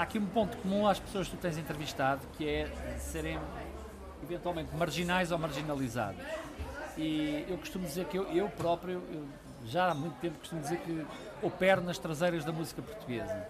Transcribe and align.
Há 0.00 0.04
aqui 0.04 0.18
um 0.18 0.24
ponto 0.24 0.56
comum 0.56 0.88
às 0.88 0.98
pessoas 0.98 1.28
que 1.28 1.36
tu 1.36 1.40
tens 1.42 1.58
entrevistado, 1.58 2.22
que 2.38 2.48
é 2.48 2.96
serem 2.96 3.38
eventualmente 4.22 4.74
marginais 4.74 5.30
ou 5.30 5.36
marginalizados. 5.36 6.24
E 6.96 7.44
eu 7.46 7.58
costumo 7.58 7.84
dizer 7.84 8.06
que 8.06 8.16
eu, 8.16 8.24
eu 8.32 8.48
próprio, 8.48 9.02
eu 9.12 9.28
já 9.66 9.90
há 9.90 9.94
muito 9.94 10.14
tempo 10.14 10.38
costumo 10.38 10.62
dizer 10.62 10.78
que 10.78 11.06
opero 11.42 11.82
nas 11.82 11.98
traseiras 11.98 12.46
da 12.46 12.50
música 12.50 12.80
portuguesa. 12.80 13.46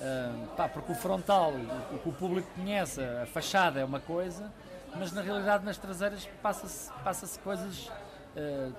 Uh, 0.00 0.46
pá, 0.56 0.68
porque 0.68 0.92
o 0.92 0.94
frontal, 0.94 1.52
o 1.92 1.98
que 1.98 2.08
o 2.08 2.12
público 2.12 2.48
conhece, 2.54 3.00
a 3.02 3.26
fachada 3.26 3.80
é 3.80 3.84
uma 3.84 3.98
coisa, 3.98 4.52
mas 4.94 5.10
na 5.10 5.20
realidade 5.20 5.64
nas 5.64 5.78
traseiras 5.78 6.28
passa-se 6.40 6.92
passa 7.02 7.40
coisas, 7.40 7.90
uh, 8.36 8.72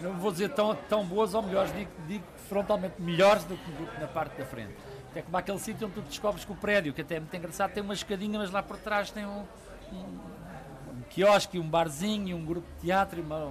não 0.00 0.14
vou 0.14 0.32
dizer 0.32 0.54
tão, 0.54 0.74
tão 0.88 1.04
boas 1.04 1.34
ou 1.34 1.42
melhores, 1.42 1.70
digo, 1.74 1.90
digo 2.06 2.24
frontalmente 2.48 2.94
melhores 2.98 3.44
do 3.44 3.58
que, 3.58 3.70
do 3.72 3.86
que 3.86 4.00
na 4.00 4.08
parte 4.08 4.38
da 4.38 4.46
frente. 4.46 4.74
É 5.14 5.20
como 5.20 5.36
aquele 5.36 5.58
sítio 5.58 5.86
onde 5.86 5.96
tu 5.96 6.02
descobres 6.02 6.44
que 6.44 6.52
o 6.52 6.54
prédio, 6.54 6.92
que 6.92 7.02
até 7.02 7.16
é 7.16 7.20
muito 7.20 7.36
engraçado, 7.36 7.72
tem 7.72 7.82
uma 7.82 7.94
escadinha, 7.94 8.38
mas 8.38 8.50
lá 8.50 8.62
por 8.62 8.78
trás 8.78 9.10
tem 9.10 9.26
um, 9.26 9.44
um, 9.92 9.96
um 9.96 11.02
quiosque, 11.10 11.58
um 11.58 11.68
barzinho, 11.68 12.36
um 12.36 12.44
grupo 12.44 12.66
de 12.76 12.86
teatro, 12.86 13.20
uma, 13.20 13.50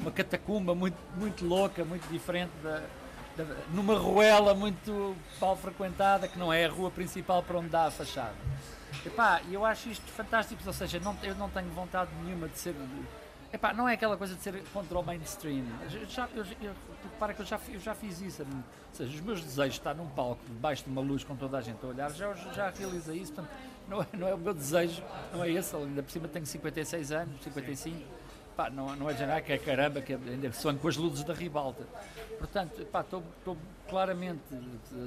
uma 0.00 0.10
catacumba 0.10 0.74
muito, 0.74 0.96
muito 1.16 1.44
louca, 1.44 1.84
muito 1.84 2.08
diferente 2.08 2.52
da, 2.62 2.82
da, 3.36 3.44
numa 3.72 3.98
ruela 3.98 4.54
muito 4.54 5.14
mal 5.38 5.56
frequentada, 5.56 6.26
que 6.26 6.38
não 6.38 6.50
é 6.50 6.64
a 6.64 6.70
rua 6.70 6.90
principal 6.90 7.42
para 7.42 7.58
onde 7.58 7.68
dá 7.68 7.86
a 7.86 7.90
fachada. 7.90 8.34
E 9.48 9.54
eu 9.54 9.64
acho 9.64 9.90
isto 9.90 10.10
fantástico, 10.10 10.62
ou 10.66 10.72
seja, 10.72 10.98
não, 11.00 11.14
eu 11.22 11.34
não 11.34 11.50
tenho 11.50 11.68
vontade 11.70 12.10
nenhuma 12.24 12.48
de 12.48 12.58
ser 12.58 12.74
Epá, 13.54 13.72
não 13.72 13.88
é 13.88 13.94
aquela 13.94 14.16
coisa 14.16 14.34
de 14.34 14.42
ser 14.42 14.64
contra 14.72 14.98
o 14.98 15.02
mainstream. 15.04 15.64
Eu 15.92 16.04
já, 16.06 16.28
eu, 16.34 16.44
eu, 16.60 16.72
para 17.20 17.32
que 17.32 17.40
eu 17.40 17.46
já, 17.46 17.60
eu 17.68 17.78
já 17.78 17.94
fiz 17.94 18.20
isso. 18.20 18.42
Ou 18.42 18.48
seja, 18.92 19.14
os 19.14 19.20
meus 19.20 19.40
desejos 19.40 19.74
de 19.74 19.78
estar 19.78 19.94
num 19.94 20.08
palco 20.08 20.42
debaixo 20.44 20.82
de 20.82 20.90
uma 20.90 21.00
luz 21.00 21.22
com 21.22 21.36
toda 21.36 21.58
a 21.58 21.60
gente 21.60 21.78
a 21.84 21.86
olhar, 21.88 22.10
já, 22.10 22.34
já 22.34 22.70
realizei 22.70 23.16
isso. 23.16 23.32
Portanto, 23.32 23.54
não 23.88 24.02
é, 24.02 24.06
não 24.12 24.26
é 24.26 24.34
o 24.34 24.38
meu 24.38 24.52
desejo, 24.52 25.00
não 25.32 25.44
é 25.44 25.52
esse. 25.52 25.76
Ainda 25.76 26.02
por 26.02 26.10
cima 26.10 26.26
tenho 26.26 26.44
56 26.44 27.12
anos, 27.12 27.44
55. 27.44 27.96
Pá, 28.56 28.70
não, 28.70 28.96
não 28.96 29.08
é 29.08 29.14
de 29.14 29.42
que 29.42 29.52
é 29.52 29.58
caramba, 29.58 30.00
que 30.00 30.14
ainda 30.14 30.52
sonho 30.52 30.78
com 30.80 30.88
as 30.88 30.96
luzes 30.96 31.22
da 31.22 31.32
ribalta. 31.32 31.84
Portanto, 32.38 32.82
estou 32.82 33.56
claramente, 33.88 34.42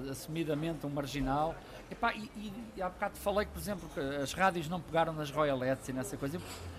assumidamente 0.09 0.86
um 0.86 0.89
marginal. 0.89 1.54
E, 1.92 1.95
e, 2.38 2.54
e 2.78 2.82
há 2.82 2.88
bocado 2.88 3.17
falei 3.17 3.45
que, 3.45 3.52
por 3.52 3.59
exemplo, 3.59 3.89
as 4.23 4.32
rádios 4.32 4.70
não 4.70 4.80
pegaram 4.80 5.11
nas 5.11 5.32
royalettes 5.32 5.89
e 5.89 5.92
nessa 5.92 6.16
coisa. 6.16 6.38
Eu, 6.38 6.42
é, 6.42 6.77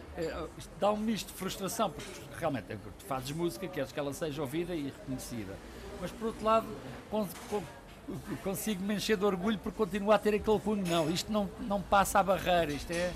dá 0.80 0.90
um 0.90 0.96
misto 0.96 1.28
de 1.28 1.34
frustração, 1.34 1.90
porque 1.90 2.10
realmente 2.38 2.72
é 2.72 2.76
tu 2.76 3.04
fazes 3.06 3.30
música, 3.30 3.66
queres 3.68 3.92
que 3.92 3.98
ela 3.98 4.12
seja 4.12 4.40
ouvida 4.40 4.74
e 4.74 4.84
reconhecida. 4.84 5.54
Mas 6.00 6.10
por 6.10 6.28
outro 6.28 6.44
lado, 6.44 6.66
consigo 8.42 8.82
me 8.82 8.94
encher 8.94 9.16
de 9.16 9.24
orgulho 9.24 9.58
por 9.58 9.72
continuar 9.72 10.16
a 10.16 10.18
ter 10.18 10.34
aquele 10.34 10.58
cunho. 10.60 10.84
Não, 10.86 11.10
isto 11.10 11.30
não, 11.32 11.48
não 11.60 11.80
passa 11.80 12.20
a 12.20 12.22
barreira, 12.22 12.72
isto 12.72 12.90
é. 12.92 13.12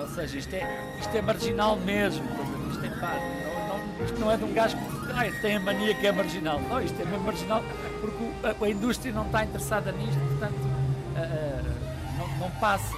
Ou 0.00 0.08
seja, 0.08 0.38
isto 0.38 0.54
é, 0.54 0.96
isto 0.98 1.14
é 1.14 1.20
marginal 1.20 1.76
mesmo. 1.76 2.24
Isto, 2.70 2.84
é, 2.84 2.88
pá, 3.00 3.18
não, 3.44 3.68
não, 3.68 4.04
isto 4.04 4.18
não 4.18 4.30
é 4.30 4.36
de 4.36 4.44
um 4.44 4.52
gajo 4.52 4.76
que 4.76 5.12
ai, 5.12 5.30
tem 5.40 5.56
a 5.56 5.60
mania 5.60 5.94
que 5.94 6.06
é 6.06 6.12
marginal. 6.12 6.60
Não, 6.60 6.80
isto 6.80 7.00
é 7.00 7.04
mesmo 7.04 7.24
marginal 7.24 7.62
porque 8.00 8.64
a, 8.64 8.64
a 8.64 8.70
indústria 8.70 9.12
não 9.12 9.26
está 9.26 9.44
interessada 9.44 9.92
nisto, 9.92 10.18
portanto, 10.30 10.54
uh, 10.54 12.18
não, 12.18 12.38
não 12.38 12.50
passa. 12.58 12.94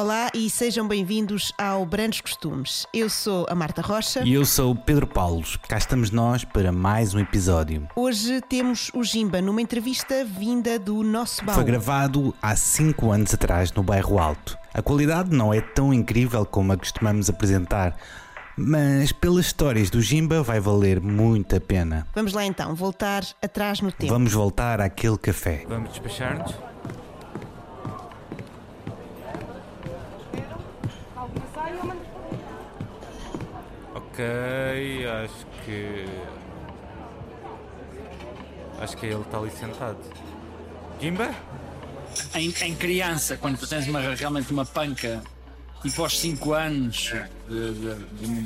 Olá 0.00 0.30
e 0.34 0.48
sejam 0.48 0.88
bem-vindos 0.88 1.52
ao 1.58 1.84
Brandos 1.84 2.22
Costumes. 2.22 2.86
Eu 2.90 3.10
sou 3.10 3.46
a 3.50 3.54
Marta 3.54 3.82
Rocha. 3.82 4.22
E 4.24 4.32
eu 4.32 4.46
sou 4.46 4.72
o 4.72 4.74
Pedro 4.74 5.06
Paulos. 5.06 5.58
Cá 5.68 5.76
estamos 5.76 6.10
nós 6.10 6.42
para 6.42 6.72
mais 6.72 7.12
um 7.12 7.18
episódio. 7.18 7.86
Hoje 7.94 8.40
temos 8.40 8.90
o 8.94 9.04
Jimba 9.04 9.42
numa 9.42 9.60
entrevista 9.60 10.24
vinda 10.24 10.78
do 10.78 11.02
nosso 11.02 11.44
baú. 11.44 11.54
Foi 11.54 11.64
gravado 11.64 12.34
há 12.40 12.56
5 12.56 13.10
anos 13.10 13.34
atrás 13.34 13.70
no 13.74 13.82
Bairro 13.82 14.18
Alto. 14.18 14.56
A 14.72 14.80
qualidade 14.80 15.36
não 15.36 15.52
é 15.52 15.60
tão 15.60 15.92
incrível 15.92 16.46
como 16.46 16.72
a 16.72 16.78
costumamos 16.78 17.28
apresentar, 17.28 17.94
mas 18.56 19.12
pelas 19.12 19.44
histórias 19.44 19.90
do 19.90 20.00
Jimba 20.00 20.42
vai 20.42 20.60
valer 20.60 20.98
muito 20.98 21.54
a 21.54 21.60
pena. 21.60 22.06
Vamos 22.14 22.32
lá 22.32 22.46
então, 22.46 22.74
voltar 22.74 23.22
atrás 23.42 23.82
no 23.82 23.92
tempo. 23.92 24.14
Vamos 24.14 24.32
voltar 24.32 24.80
àquele 24.80 25.18
café. 25.18 25.66
Vamos 25.68 25.90
despachar-nos? 25.90 26.69
Ok, 34.20 35.06
acho 35.06 35.46
que. 35.64 36.04
Acho 38.78 38.96
que 38.98 39.06
é 39.06 39.12
ele 39.12 39.20
está 39.20 39.38
ali 39.38 39.50
sentado. 39.50 39.98
Jimba? 41.00 41.34
Em, 42.34 42.52
em 42.62 42.74
criança, 42.74 43.38
quando 43.38 43.58
tu 43.58 43.66
tens 43.66 43.88
uma, 43.88 44.00
realmente 44.00 44.52
uma 44.52 44.66
panca 44.66 45.22
e 45.84 45.90
pós 45.90 46.18
5 46.18 46.52
anos 46.52 47.14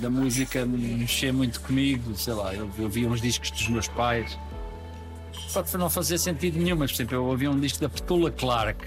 da 0.00 0.10
música 0.10 0.64
mexer 0.64 1.32
muito 1.32 1.60
comigo, 1.60 2.14
sei 2.14 2.34
lá, 2.34 2.54
eu, 2.54 2.70
eu 2.78 2.88
via 2.88 3.08
uns 3.08 3.20
discos 3.20 3.50
dos 3.50 3.68
meus 3.68 3.88
pais. 3.88 4.38
Só 5.48 5.62
que 5.62 5.76
não 5.76 5.90
fazia 5.90 6.18
sentido 6.18 6.58
nenhum, 6.58 6.76
mas 6.76 6.92
por 6.92 6.96
exemplo, 6.96 7.16
eu 7.16 7.24
ouvia 7.24 7.50
um 7.50 7.58
disco 7.58 7.80
da 7.80 7.88
Petula 7.88 8.30
Clark. 8.30 8.78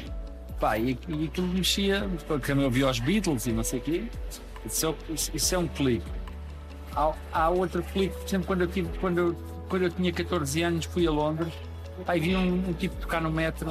Pá, 0.60 0.78
e, 0.78 0.98
e 1.08 1.24
aquilo 1.26 1.46
mexia, 1.48 2.08
porque 2.26 2.52
eu 2.52 2.60
ouvia 2.60 2.88
os 2.88 2.98
Beatles 2.98 3.46
e 3.46 3.52
não 3.52 3.64
sei 3.64 3.78
o 3.78 3.82
quê. 3.82 4.04
Isso 4.66 4.86
é, 4.86 5.14
isso 5.34 5.54
é 5.54 5.58
um 5.58 5.68
clique. 5.68 6.25
Há, 6.96 7.12
há 7.32 7.48
outro 7.50 7.82
clique, 7.82 8.16
por 8.16 8.26
exemplo, 8.26 8.46
quando 8.46 8.60
eu, 8.62 8.66
tive, 8.66 8.98
quando, 8.98 9.18
eu, 9.18 9.36
quando 9.68 9.82
eu 9.82 9.90
tinha 9.90 10.12
14 10.12 10.62
anos, 10.62 10.84
fui 10.86 11.06
a 11.06 11.10
Londres, 11.10 11.52
aí 12.06 12.18
vi 12.18 12.34
um, 12.34 12.70
um 12.70 12.72
tipo 12.72 12.96
tocar 12.96 13.20
no 13.20 13.30
metro. 13.30 13.70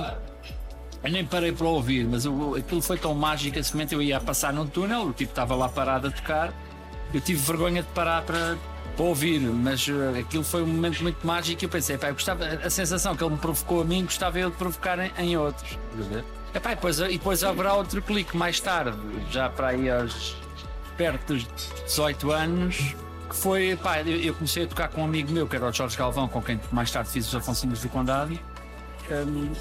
Eu 1.04 1.12
nem 1.12 1.26
parei 1.26 1.52
para 1.52 1.68
ouvir, 1.68 2.06
mas 2.06 2.26
eu, 2.26 2.56
aquilo 2.56 2.82
foi 2.82 2.98
tão 2.98 3.14
mágico 3.14 3.58
esse 3.60 3.74
momento. 3.74 3.94
Eu 3.94 4.02
ia 4.02 4.20
passar 4.20 4.54
num 4.54 4.68
túnel, 4.68 5.08
o 5.08 5.14
tipo 5.14 5.32
estava 5.32 5.56
lá 5.56 5.68
parado 5.68 6.08
a 6.08 6.12
tocar. 6.12 6.54
Eu 7.14 7.22
tive 7.22 7.40
vergonha 7.40 7.82
de 7.82 7.88
parar 7.90 8.24
para, 8.24 8.58
para 8.96 9.06
ouvir, 9.06 9.40
mas 9.40 9.88
uh, 9.88 10.20
aquilo 10.20 10.44
foi 10.44 10.64
um 10.64 10.68
momento 10.68 11.02
muito 11.02 11.26
mágico. 11.26 11.64
E 11.64 11.66
eu 11.66 11.70
pensei, 11.70 11.98
pá, 11.98 12.08
eu 12.08 12.14
gostava, 12.14 12.46
a 12.46 12.70
sensação 12.70 13.16
que 13.16 13.24
ele 13.24 13.34
me 13.34 13.40
provocou 13.40 13.82
a 13.82 13.86
mim, 13.86 14.04
gostava 14.04 14.40
eu 14.40 14.50
de 14.50 14.58
provocar 14.58 15.00
em, 15.00 15.12
em 15.20 15.38
outros. 15.38 15.78
Epá, 16.54 16.72
e, 16.72 16.76
depois, 16.76 17.00
e 17.00 17.08
depois 17.10 17.44
haverá 17.44 17.74
outro 17.74 18.02
clique 18.02 18.36
mais 18.36 18.60
tarde, 18.60 18.98
já 19.30 19.50
para 19.50 19.70
aí 19.70 19.90
aos 19.90 20.36
perto 20.98 21.34
dos 21.34 21.48
18 21.86 22.32
anos, 22.32 22.96
que 23.26 23.36
foi, 23.36 23.78
pá, 23.82 24.02
eu 24.02 24.34
comecei 24.34 24.64
a 24.64 24.68
tocar 24.68 24.90
com 24.90 25.02
um 25.02 25.06
amigo 25.06 25.32
meu, 25.32 25.48
que 25.48 25.56
era 25.56 25.68
o 25.68 25.74
Jorge 25.74 25.98
Galvão, 25.98 26.28
com 26.28 26.42
quem 26.42 26.60
mais 26.72 26.92
tarde 26.92 27.10
fiz 27.10 27.28
os 27.28 27.36
Afonsinhos 27.36 27.82
do 27.82 27.90
Condado. 27.90 28.40
Um, 29.10 29.52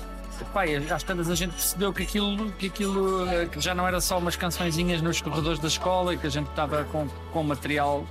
pá, 0.52 0.64
às 0.94 1.02
tantas 1.02 1.30
a 1.30 1.34
gente 1.34 1.52
percebeu 1.52 1.92
que 1.92 2.02
aquilo, 2.02 2.50
que 2.52 2.66
aquilo 2.66 3.28
eh, 3.28 3.46
que 3.46 3.60
já 3.60 3.74
não 3.74 3.86
era 3.86 4.00
só 4.00 4.18
umas 4.18 4.36
cançõezinhas 4.36 5.00
nos 5.00 5.20
corredores 5.20 5.58
da 5.58 5.68
escola 5.68 6.14
e 6.14 6.18
que 6.18 6.26
a 6.26 6.30
gente 6.30 6.48
estava 6.48 6.84
com, 6.84 7.08
com 7.32 7.42
material 7.42 8.06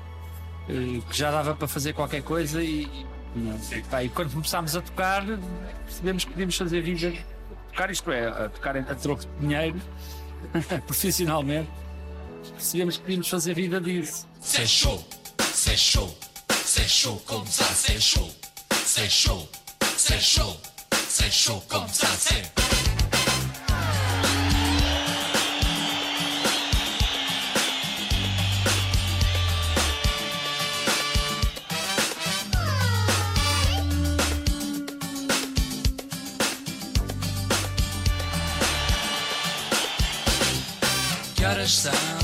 eh, 0.70 1.02
que 1.10 1.18
já 1.18 1.32
dava 1.32 1.56
para 1.56 1.68
fazer 1.68 1.94
qualquer 1.94 2.24
coisa 2.24 2.64
e, 2.64 2.84
e, 3.36 3.84
pá, 3.90 4.04
e 4.04 4.10
quando 4.10 4.32
começámos 4.32 4.76
a 4.76 4.82
tocar 4.82 5.24
percebemos 5.86 6.24
que 6.24 6.32
podíamos 6.32 6.56
fazer 6.56 6.82
vida 6.82 7.14
tocar 7.72 7.90
isto 7.90 8.12
é, 8.12 8.28
a 8.28 8.50
tocar 8.50 8.78
a 8.78 8.96
troco 8.96 9.22
de 9.22 9.40
dinheiro 9.40 9.82
profissionalmente 10.86 11.70
percebemos 12.52 12.98
que 12.98 13.04
podíamos 13.04 13.30
fazer 13.30 13.54
vida 13.54 13.80
disso. 13.82 14.28
Chaud, 14.42 15.04
c'est 15.54 15.78
chaud, 15.78 16.14
c'est 16.66 16.88
chaud 16.88 17.22
comme 17.26 17.46
ça, 17.48 17.66
c'est 17.76 18.00
chaud, 18.02 18.30
c'est 18.86 19.10
chaud, 19.10 19.48
c'est 19.98 20.20
chaud, 20.20 20.58
c'est 21.08 21.32
chaud 21.32 21.64
comme 21.70 21.88
ça, 21.92 22.08
c'est. 22.20 22.44
Horas 41.64 42.23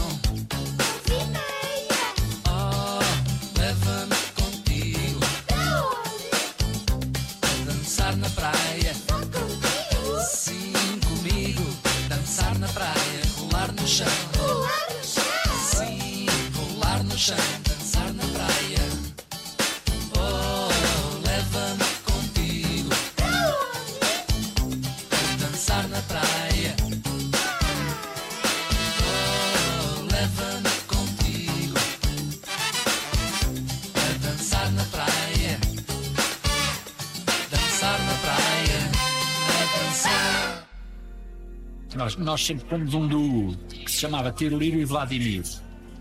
Nós, 42.30 42.46
sempre 42.46 42.64
fomos 42.70 42.94
um 42.94 43.08
duo 43.08 43.56
que 43.72 43.90
se 43.90 44.02
chamava 44.02 44.31
Tiroliro 44.31 44.80
e 44.80 44.86
Vladimir. 44.86 45.44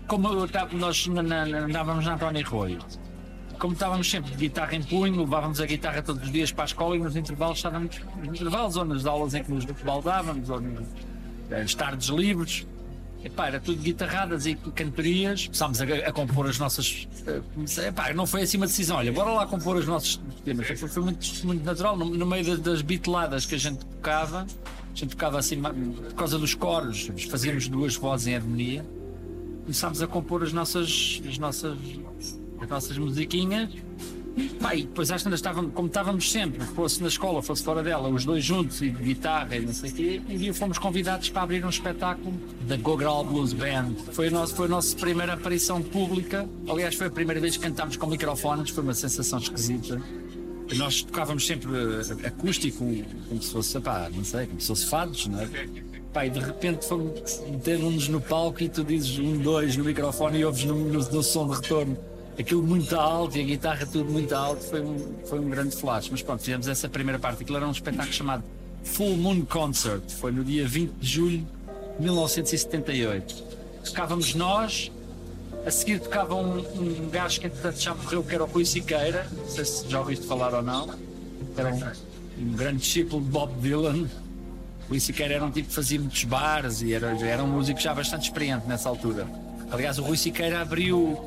Como 0.07 0.27
eu 0.27 0.47
nós 0.73 1.07
andávamos 1.07 2.05
na 2.05 2.13
António 2.13 2.45
Arroio, 2.45 2.77
como 3.57 3.73
estávamos 3.73 4.07
sempre 4.07 4.29
de 4.29 4.37
guitarra 4.37 4.75
em 4.75 4.83
punho, 4.83 5.21
levávamos 5.21 5.59
a 5.59 5.65
guitarra 5.65 6.03
todos 6.03 6.21
os 6.21 6.31
dias 6.31 6.51
para 6.51 6.65
a 6.65 6.67
escola 6.67 6.95
e 6.95 6.99
nos 6.99 7.15
intervalos 7.15 7.57
estávamos 7.57 7.99
nos 8.15 8.39
intervalos 8.39 8.77
ou 8.77 8.85
nas 8.85 9.07
aulas 9.07 9.33
em 9.33 9.43
que 9.43 9.51
nos 9.51 9.65
baldávamos 9.65 10.51
ou 10.51 10.61
nos, 10.61 10.87
nas 11.49 11.73
tardes 11.73 12.09
livres. 12.09 12.67
Epá, 13.23 13.47
era 13.47 13.59
tudo 13.59 13.81
guitarradas 13.81 14.45
e 14.45 14.53
cantorias. 14.53 15.47
Começámos 15.47 15.81
a, 15.81 15.85
a 15.85 16.11
compor 16.11 16.47
as 16.47 16.59
nossas. 16.59 17.07
eh, 17.25 17.87
epá, 17.87 18.13
não 18.13 18.27
foi 18.27 18.43
assim 18.43 18.57
uma 18.57 18.67
decisão, 18.67 18.97
olha, 18.97 19.11
bora 19.11 19.31
lá 19.31 19.47
compor 19.47 19.77
os 19.77 19.87
nossos 19.87 20.21
temas. 20.45 20.67
Foi, 20.67 21.03
muito, 21.03 21.47
muito 21.47 21.65
natural. 21.65 21.97
No, 21.97 22.05
no 22.05 22.25
meio 22.27 22.45
das, 22.45 22.59
das 22.59 22.81
beatladas 22.83 23.47
que 23.47 23.55
a 23.55 23.57
gente 23.57 23.83
tocava, 23.83 24.45
a 24.93 24.95
gente 24.95 25.11
tocava 25.11 25.39
assim 25.39 25.61
por 25.61 26.13
causa 26.13 26.37
dos 26.37 26.53
coros, 26.53 27.09
fazíamos 27.29 27.67
duas 27.67 27.95
vozes 27.95 28.27
em 28.27 28.35
harmonia. 28.35 28.85
Começámos 29.63 30.01
a 30.01 30.07
compor 30.07 30.43
as 30.43 30.51
nossas, 30.51 31.21
as 31.27 31.37
nossas, 31.37 31.77
as 32.59 32.69
nossas 32.69 32.97
musiquinhas. 32.97 33.69
Pá, 34.61 34.75
e 34.75 34.83
depois 34.83 35.11
às 35.11 35.21
tantas 35.21 35.39
estávamos, 35.39 35.73
como 35.73 35.87
estávamos 35.87 36.31
sempre, 36.31 36.63
fosse 36.63 37.01
na 37.01 37.07
escola, 37.07 37.41
fosse 37.41 37.63
fora 37.63 37.83
dela, 37.83 38.07
os 38.09 38.23
dois 38.25 38.43
juntos 38.43 38.81
e 38.81 38.89
de 38.89 39.03
guitarra 39.03 39.55
e 39.55 39.65
não 39.65 39.73
sei 39.73 39.89
o 39.89 39.93
quê, 39.93 40.21
um 40.29 40.37
dia 40.37 40.53
fomos 40.53 40.77
convidados 40.77 41.29
para 41.29 41.41
abrir 41.41 41.65
um 41.65 41.69
espetáculo 41.69 42.33
da 42.61 42.77
Gogral 42.77 43.25
Blues 43.25 43.53
Band. 43.53 43.95
Foi 44.13 44.27
a, 44.27 44.31
nossa, 44.31 44.55
foi 44.55 44.67
a 44.67 44.69
nossa 44.69 44.95
primeira 44.95 45.33
aparição 45.33 45.81
pública. 45.81 46.47
Aliás, 46.69 46.95
foi 46.95 47.07
a 47.07 47.09
primeira 47.09 47.41
vez 47.41 47.57
que 47.57 47.63
cantámos 47.63 47.97
com 47.97 48.07
microfones, 48.07 48.69
foi 48.69 48.83
uma 48.83 48.93
sensação 48.93 49.39
esquisita. 49.39 50.01
Nós 50.75 51.01
tocávamos 51.01 51.45
sempre 51.45 51.71
eh, 51.71 52.27
acústico, 52.27 52.85
como 53.27 53.41
se 53.41 53.51
fosse, 53.51 53.79
pá, 53.79 54.09
não 54.13 54.23
sei, 54.23 54.47
como 54.47 54.61
se 54.61 54.67
fosse 54.67 54.85
fados, 54.85 55.27
não 55.27 55.39
é? 55.41 55.49
Pá, 56.13 56.25
e 56.25 56.29
de 56.29 56.39
repente 56.39 56.87
meter-nos 57.51 58.07
no 58.07 58.19
palco 58.21 58.63
e 58.63 58.69
tu 58.69 58.83
dizes 58.83 59.17
um, 59.19 59.37
dois 59.37 59.77
no 59.77 59.83
microfone 59.83 60.39
e 60.39 60.45
ouves 60.45 60.63
no, 60.65 60.75
no, 60.75 60.99
no 60.99 61.23
som 61.23 61.47
de 61.47 61.55
retorno 61.55 61.97
aquilo 62.39 62.63
muito 62.63 62.95
alto 62.95 63.37
e 63.37 63.41
a 63.41 63.43
guitarra 63.43 63.85
tudo 63.85 64.09
muito 64.09 64.33
alto. 64.33 64.63
Foi 64.63 64.81
um, 64.81 65.15
foi 65.25 65.39
um 65.39 65.49
grande 65.49 65.75
flash. 65.75 66.09
Mas 66.09 66.21
pronto, 66.21 66.41
fizemos 66.41 66.67
essa 66.67 66.87
primeira 66.87 67.19
parte. 67.19 67.43
Aquilo 67.43 67.57
era 67.57 67.67
um 67.67 67.71
espetáculo 67.71 68.13
chamado 68.13 68.43
Full 68.83 69.17
Moon 69.17 69.41
Concert. 69.41 70.03
Foi 70.07 70.31
no 70.31 70.43
dia 70.43 70.67
20 70.67 70.91
de 70.93 71.07
julho 71.07 71.47
de 71.97 72.03
1978. 72.03 73.43
Tocávamos 73.83 74.33
nós, 74.35 74.91
a 75.65 75.71
seguir 75.71 75.99
tocava 75.99 76.35
um, 76.35 76.59
um 76.59 77.09
gajo 77.09 77.39
que 77.39 77.47
entretanto 77.47 77.79
já 77.79 77.93
morreu, 77.93 78.23
que 78.23 78.33
era 78.33 78.43
o 78.43 78.47
Rui 78.47 78.65
Siqueira. 78.65 79.27
Não 79.31 79.47
sei 79.47 79.65
se 79.65 79.89
já 79.89 79.99
ouviste 79.99 80.25
falar 80.25 80.53
ou 80.53 80.61
não. 80.61 80.89
Era 81.57 81.73
um, 81.73 82.43
um 82.43 82.53
grande 82.53 82.79
discípulo 82.79 83.21
de 83.21 83.29
Bob 83.29 83.53
Dylan. 83.61 84.07
O 84.85 84.89
Rui 84.89 84.99
Siqueira 84.99 85.35
era 85.35 85.45
um 85.45 85.51
tipo 85.51 85.67
que 85.69 85.75
fazia 85.75 85.99
muitos 85.99 86.23
bares 86.23 86.81
e 86.81 86.93
era, 86.93 87.07
era 87.25 87.43
um 87.43 87.47
músico 87.47 87.79
já 87.79 87.93
bastante 87.93 88.23
experiente 88.23 88.67
nessa 88.67 88.89
altura. 88.89 89.27
Aliás, 89.71 89.99
o 89.99 90.03
Rui 90.03 90.17
Siqueira 90.17 90.61
abriu 90.61 91.19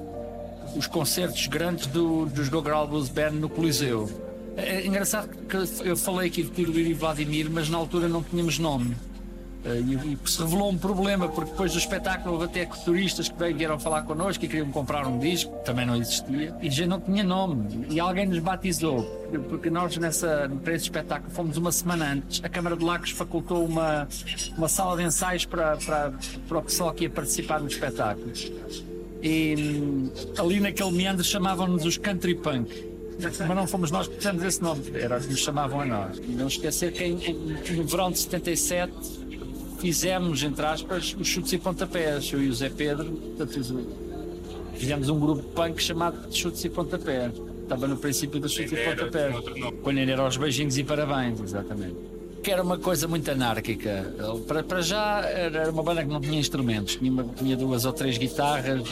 os 0.75 0.87
concertos 0.87 1.47
grandes 1.47 1.87
do, 1.87 2.27
dos 2.27 2.49
Gogral 2.49 2.89
Blues 2.89 3.09
Band 3.09 3.33
no 3.33 3.49
Coliseu. 3.49 4.11
É 4.57 4.87
engraçado 4.87 5.29
que 5.47 5.89
eu 5.89 5.97
falei 5.97 6.29
aqui 6.29 6.43
de 6.43 6.51
Tiroliro 6.51 6.91
e 6.91 6.95
Vladimir, 6.95 7.49
mas 7.51 7.69
na 7.69 7.79
altura 7.79 8.09
não 8.09 8.23
tínhamos 8.23 8.59
nome. 8.59 8.97
Eh, 9.65 9.81
E, 9.81 9.95
e 10.15 10.19
se 10.29 10.41
revelou 10.43 10.71
um 10.71 10.77
problema, 10.79 11.29
porque 11.29 11.51
depois 11.51 11.73
do 11.73 11.79
espetáculo 11.79 12.33
houve 12.35 12.47
até 12.47 12.67
turistas 12.85 13.29
que 13.29 13.53
vieram 13.53 13.79
falar 13.79 14.03
connosco 14.03 14.45
e 14.45 14.49
queriam 14.49 14.71
comprar 14.73 15.07
um 15.07 15.19
disco, 15.19 15.53
também 15.65 15.87
não 15.87 15.97
existia, 15.97 16.55
e 16.61 16.69
já 16.71 16.85
não 16.87 17.01
tinha 17.01 17.23
nome. 17.23 17.87
E 17.89 18.01
alguém 18.01 18.27
nos 18.27 18.39
batizou, 18.41 19.03
porque 19.49 19.71
nós 19.71 19.97
nessa, 19.99 20.51
para 20.65 20.75
esse 20.75 20.85
espetáculo 20.87 21.31
fomos 21.33 21.57
uma 21.57 21.71
semana 21.71 22.13
antes. 22.13 22.41
A 22.45 22.49
Câmara 22.49 22.77
de 22.77 22.85
Lagos 22.85 23.11
facultou 23.11 23.65
uma, 23.65 24.09
uma 24.59 24.69
sala 24.69 24.97
de 24.97 25.05
ensaios 25.05 25.45
para, 25.45 25.77
para, 25.77 26.13
para 26.49 26.59
o 26.59 26.63
pessoal 26.63 26.93
que 26.93 27.05
ia 27.05 27.11
participar 27.11 27.61
no 27.61 27.69
espetáculo. 27.69 28.33
E 29.23 29.55
hum, 29.57 30.11
ali 30.39 30.59
naquele 30.61 30.91
meandro 30.91 31.23
chamavam-nos 31.25 31.85
os 31.85 31.97
country 31.97 32.35
punk. 32.35 32.91
Mas 33.21 33.39
não 33.57 33.67
fomos 33.69 33.91
nós 33.93 34.09
que 34.09 34.17
pusemos 34.17 34.43
esse 34.43 34.61
nome, 34.61 34.83
era 34.95 35.21
que 35.21 35.29
nos 35.29 35.39
chamavam 35.39 35.81
a 35.83 35.85
nós. 35.87 36.21
Não 36.29 36.49
esquecer 36.49 36.93
que 36.93 37.05
em- 37.05 37.17
no 37.77 37.85
verão 37.85 38.11
de 38.11 38.19
77 38.19 38.93
fizemos, 39.83 40.45
entre 40.45 40.65
aspas, 40.65 41.17
os 41.19 41.27
chutes 41.27 41.53
e 41.53 41.59
pontapés, 41.59 42.33
eu 42.33 42.41
e 42.41 42.49
o 42.49 42.55
Zé 42.55 42.71
Pedro, 42.71 43.11
portanto, 43.11 43.57
os- 43.59 43.75
fizemos 44.79 45.09
um 45.09 45.19
grupo 45.19 45.43
punk 45.43 45.83
chamado 45.83 46.33
Chutes 46.33 46.65
e 46.65 46.69
Pontapés. 46.71 47.33
Estava 47.65 47.89
no 47.89 47.97
princípio 47.97 48.39
dos 48.39 48.53
chutes 48.53 48.73
e 48.73 48.77
pontapés. 48.85 49.35
Quando 49.83 49.99
ainda 49.99 50.13
era 50.13 50.25
os 50.27 50.37
beijinhos 50.37 50.79
e 50.79 50.85
parabéns, 50.85 51.41
exatamente 51.41 51.97
que 52.43 52.51
era 52.51 52.63
uma 52.63 52.77
coisa 52.79 53.07
muito 53.07 53.31
anárquica. 53.31 54.13
Para, 54.47 54.63
para 54.63 54.81
já 54.83 55.21
era 55.25 55.71
uma 55.71 55.83
banda 55.83 56.03
que 56.03 56.09
não 56.11 56.21
tinha 56.21 56.39
instrumentos, 56.41 56.97
tinha, 56.97 57.11
uma- 57.11 57.25
tinha 57.37 57.57
duas 57.57 57.85
ou 57.85 57.93
três 57.93 58.19
guitarras, 58.19 58.83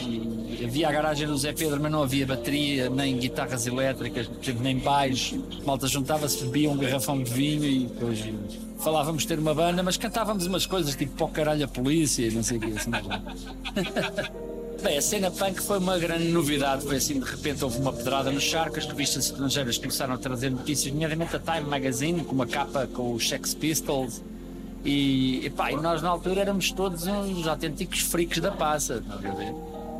havia 0.63 0.87
a 0.87 0.91
garagem 0.91 1.27
do 1.27 1.37
Zé 1.37 1.51
Pedro, 1.53 1.79
mas 1.81 1.91
não 1.91 2.03
havia 2.03 2.25
bateria, 2.25 2.89
nem 2.89 3.17
guitarras 3.17 3.67
elétricas, 3.67 4.29
nem 4.61 4.77
baixo. 4.77 5.43
Malta 5.65 5.87
juntava-se, 5.87 6.43
bebia 6.45 6.69
um 6.69 6.77
garrafão 6.77 7.21
de 7.21 7.31
vinho 7.31 7.65
e 7.65 7.79
depois 7.85 8.23
falávamos 8.79 9.25
ter 9.25 9.37
uma 9.37 9.53
banda, 9.53 9.83
mas 9.83 9.97
cantávamos 9.97 10.45
umas 10.47 10.65
coisas 10.65 10.95
tipo 10.95 11.13
pó 11.15 11.27
caralho 11.27 11.65
a 11.65 11.67
polícia 11.67 12.25
e 12.27 12.31
não 12.31 12.41
sei 12.43 12.57
o 12.57 12.61
que. 12.61 12.71
Assim, 12.71 12.91
Bem, 14.83 14.97
a 14.97 15.01
cena 15.01 15.29
punk 15.29 15.61
foi 15.61 15.77
uma 15.77 15.95
grande 15.99 16.29
novidade. 16.29 16.83
Foi 16.83 16.95
assim, 16.95 17.19
de 17.19 17.25
repente 17.29 17.63
houve 17.63 17.77
uma 17.77 17.93
pedrada 17.93 18.31
nos 18.31 18.41
charcas, 18.41 18.87
revistas 18.87 19.25
estrangeiras 19.25 19.77
começaram 19.77 20.15
a 20.15 20.17
trazer 20.17 20.49
notícias, 20.49 20.91
nomeadamente 20.91 21.35
a 21.35 21.39
Time 21.39 21.69
Magazine, 21.69 22.23
com 22.23 22.33
uma 22.33 22.47
capa 22.47 22.87
com 22.87 23.13
os 23.13 23.29
Sex 23.29 23.53
Pistols. 23.53 24.23
E, 24.83 25.45
epá, 25.45 25.71
e 25.71 25.75
nós 25.75 26.01
na 26.01 26.09
altura 26.09 26.41
éramos 26.41 26.71
todos 26.71 27.05
uns 27.05 27.45
autênticos 27.45 27.99
freaks 27.99 28.39
da 28.39 28.51
passa, 28.51 28.95
estás 28.95 29.23
a 29.23 29.35
ver? 29.35 29.53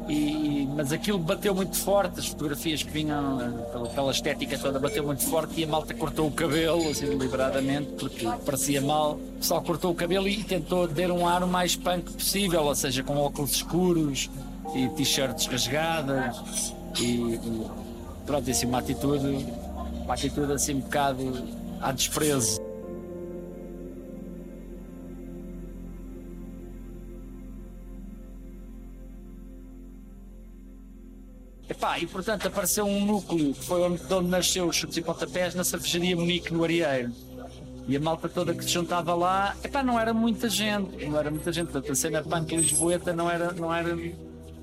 E, 0.10 0.68
mas 0.76 0.92
aquilo 0.92 1.20
bateu 1.20 1.54
muito 1.54 1.78
forte, 1.78 2.20
as 2.20 2.26
fotografias 2.26 2.82
que 2.82 2.90
vinham 2.90 3.38
pela, 3.72 3.88
pela 3.88 4.12
estética 4.12 4.58
toda 4.58 4.80
bateu 4.80 5.04
muito 5.06 5.24
forte 5.24 5.62
e 5.62 5.64
a 5.64 5.68
malta 5.68 5.94
cortou 5.94 6.28
o 6.28 6.32
cabelo, 6.32 6.90
assim, 6.90 7.06
deliberadamente, 7.06 7.92
porque 8.00 8.28
parecia 8.44 8.82
mal. 8.82 9.14
O 9.14 9.38
pessoal 9.38 9.62
cortou 9.62 9.92
o 9.92 9.96
cabelo 9.96 10.28
e 10.28 10.44
tentou 10.44 10.88
ter 10.88 11.12
um 11.12 11.28
ar 11.28 11.44
o 11.44 11.48
mais 11.48 11.76
punk 11.76 12.12
possível, 12.14 12.64
ou 12.64 12.74
seja, 12.74 13.04
com 13.04 13.16
óculos 13.18 13.52
escuros 13.52 14.28
e 14.74 14.90
t-shirts 14.90 15.46
rasgadas 15.48 16.74
e, 17.00 17.36
e 17.36 17.68
pronto, 18.26 18.50
assim, 18.50 18.66
uma 18.66 18.80
atitude, 18.80 19.46
uma 20.04 20.14
atitude 20.14 20.54
assim 20.54 20.76
um 20.76 20.80
bocado 20.82 21.22
a 21.82 21.92
desprezo. 21.92 22.60
Epá, 31.70 31.98
e 31.98 32.06
portanto 32.06 32.48
apareceu 32.48 32.86
um 32.86 33.06
núcleo 33.06 33.54
que 33.54 33.66
foi 33.66 33.82
onde, 33.82 34.06
de 34.06 34.14
onde 34.14 34.30
nasceu 34.30 34.68
os 34.68 34.76
chutes 34.76 34.98
e 34.98 35.02
pontapés 35.02 35.56
na 35.56 35.64
cervejaria 35.64 36.16
Munique 36.16 36.54
no 36.54 36.64
Arieiro. 36.64 37.12
E 37.88 37.98
a 37.98 38.00
malta 38.00 38.30
toda 38.30 38.54
que 38.54 38.64
se 38.64 38.70
juntava 38.70 39.16
lá, 39.16 39.56
epá, 39.64 39.82
não 39.82 40.00
era 40.00 40.14
muita 40.14 40.48
gente, 40.48 41.06
não 41.06 41.18
era 41.18 41.32
muita 41.32 41.52
gente. 41.52 41.72
Portanto, 41.72 41.92
a 41.92 41.96
cena 41.96 42.22
punk 42.22 42.56
lisboeta 42.56 43.12
não 43.14 43.30
era, 43.30 43.52
não 43.54 43.74
era, 43.74 43.98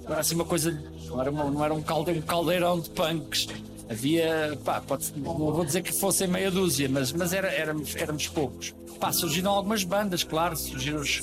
não 0.09 0.13
era 0.13 0.21
assim 0.21 0.35
uma 0.35 0.45
coisa, 0.45 0.83
não 1.07 1.21
era, 1.21 1.31
uma- 1.31 1.51
não 1.51 1.65
era 1.65 1.75
um, 1.75 1.83
calde, 1.83 2.11
um 2.13 2.23
caldeirão 2.23 2.81
de 2.81 2.91
punks. 2.91 3.47
Havia, 3.91 4.59
pá, 4.65 4.81
pode, 4.83 5.13
não 5.17 5.35
vou 5.35 5.65
dizer 5.65 5.83
que 5.83 5.93
fossem 5.93 6.29
meia 6.29 6.51
dúzia, 6.51 6.89
mas, 6.91 7.11
mas 7.13 7.33
era, 7.33 7.49
éramos, 7.49 7.97
éramos 7.97 8.29
poucos. 8.29 8.75
Pá, 9.01 9.13
surgiram 9.13 9.53
algumas 9.53 9.83
bandas, 9.85 10.23
claro, 10.25 10.57
surgiram 10.57 11.01
os, 11.01 11.21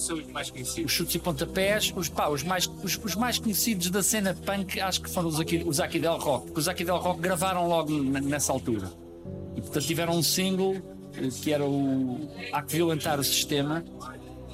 os 0.86 0.92
chutes 0.92 1.13
e 1.15 1.20
pontapés, 1.20 1.94
os, 1.96 2.10
pá, 2.10 2.27
os, 2.30 2.42
mais, 2.42 2.65
os, 2.84 3.00
os 3.04 3.15
mais 3.15 3.38
conhecidos 3.38 3.89
da 3.92 4.01
cena 4.01 4.34
punk 4.34 4.80
acho 4.80 5.01
que 5.01 5.10
foram 5.10 5.27
os, 5.30 5.39
aqui, 5.39 5.63
os 5.65 5.80
Aqui 5.80 6.00
Del 6.00 6.18
Rock, 6.18 6.46
porque 6.46 6.60
os 6.62 6.68
Aqui 6.68 6.84
Del 6.86 6.98
Rock 6.98 7.20
gravaram 7.20 7.68
logo 7.68 7.92
nessa 7.92 8.51
altura. 8.51 8.89
E 9.56 9.62
portanto 9.62 9.86
tiveram 9.86 10.13
um 10.13 10.24
single 10.24 10.75
que 11.42 11.54
era 11.54 11.63
o 11.65 12.30
Há 12.51 12.62
que 12.63 12.74
Violentar 12.77 13.20
o 13.20 13.24
Sistema. 13.24 13.84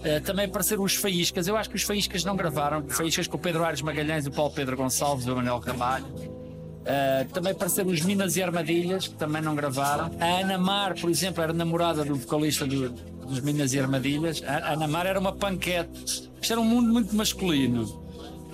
Eh, 0.03 0.19
também 0.19 0.45
apareceram 0.45 0.83
os 0.83 0.95
Faíscas, 0.95 1.47
eu 1.47 1.55
acho 1.55 1.69
que 1.69 1.75
os 1.75 1.83
Faíscas 1.83 2.23
não 2.23 2.35
gravaram, 2.35 2.83
Faíscas 2.89 3.27
com 3.27 3.37
o 3.37 3.39
Pedro 3.39 3.63
Aires 3.63 3.81
Magalhães, 3.81 4.25
o 4.25 4.31
Paulo 4.31 4.51
Pedro 4.51 4.75
Gonçalves 4.75 5.27
o 5.27 5.35
Manuel 5.35 5.59
Ramalho. 5.59 6.05
Uh, 6.05 7.31
também 7.31 7.51
apareceram 7.51 7.91
os 7.91 8.01
Minas 8.01 8.35
e 8.35 8.41
Armadilhas, 8.41 9.07
que 9.07 9.13
também 9.13 9.39
não 9.41 9.53
gravaram. 9.53 10.09
A 10.19 10.39
Ana 10.41 10.57
Mar, 10.57 10.95
por 10.99 11.11
exemplo, 11.11 11.43
era 11.43 11.53
namorada 11.53 12.03
do 12.03 12.15
vocalista 12.15 12.65
do- 12.65 12.89
dos 12.89 13.39
Minas 13.41 13.73
e 13.73 13.79
Armadilhas. 13.79 14.41
A 14.47 14.73
Ana 14.73 14.87
Mar 14.87 15.05
era 15.05 15.19
uma 15.19 15.31
panquete. 15.31 16.31
Isto 16.41 16.53
era 16.53 16.59
um 16.59 16.65
mundo 16.65 16.91
muito 16.91 17.15
masculino 17.15 18.01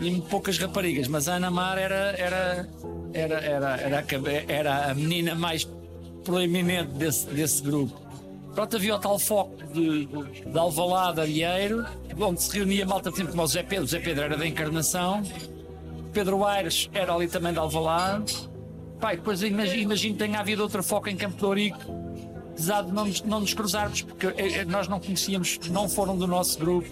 e 0.01 0.19
poucas 0.29 0.57
raparigas, 0.57 1.07
mas 1.07 1.29
a 1.29 1.35
Ana 1.35 1.49
Mar 1.49 1.77
era, 1.77 1.95
era, 2.17 2.69
era, 3.13 3.35
era, 3.39 3.77
era, 3.77 3.99
a 3.99 4.51
era 4.51 4.91
a 4.91 4.93
menina 4.93 5.33
mais 5.33 5.65
proeminente 6.25 6.91
desse, 6.95 7.27
desse 7.27 7.63
grupo. 7.63 7.97
Pronto, 8.57 8.75
havia 8.75 8.95
o 8.95 8.97
tal 8.97 9.19
foco 9.19 9.55
de, 9.71 10.07
de, 10.07 10.45
de 10.49 10.57
Alvalade, 10.57 11.21
Alheiro, 11.21 11.85
onde 12.19 12.41
se 12.41 12.57
reunia 12.57 12.87
malta, 12.87 13.11
por 13.11 13.17
exemplo, 13.17 13.33
como 13.33 13.43
o 13.43 13.47
Zé 13.47 13.61
Pedro. 13.61 13.85
O 13.85 13.87
Zé 13.87 13.99
Pedro 13.99 14.23
era 14.23 14.35
da 14.35 14.47
Encarnação. 14.47 15.21
Pedro 16.11 16.43
Aires 16.43 16.89
era 16.91 17.13
ali 17.13 17.27
também 17.27 17.53
de 17.53 17.59
Alvalade. 17.59 18.49
Pai, 18.99 19.17
depois 19.17 19.43
imagino, 19.43 19.93
que 19.95 20.13
tenha 20.15 20.39
havido 20.39 20.63
outra 20.63 20.81
foca 20.81 21.11
em 21.11 21.15
Campo 21.15 21.37
de 21.37 21.45
Ourique, 21.45 21.77
apesar 22.53 22.81
de 22.81 22.91
não 22.91 23.05
nos, 23.05 23.21
não 23.21 23.41
nos 23.41 23.53
cruzarmos, 23.53 24.01
porque 24.01 24.25
eh, 24.25 24.61
eh, 24.61 24.65
nós 24.65 24.87
não 24.87 24.99
conhecíamos, 24.99 25.59
não 25.69 25.87
foram 25.87 26.17
do 26.17 26.25
nosso 26.25 26.57
grupo. 26.57 26.89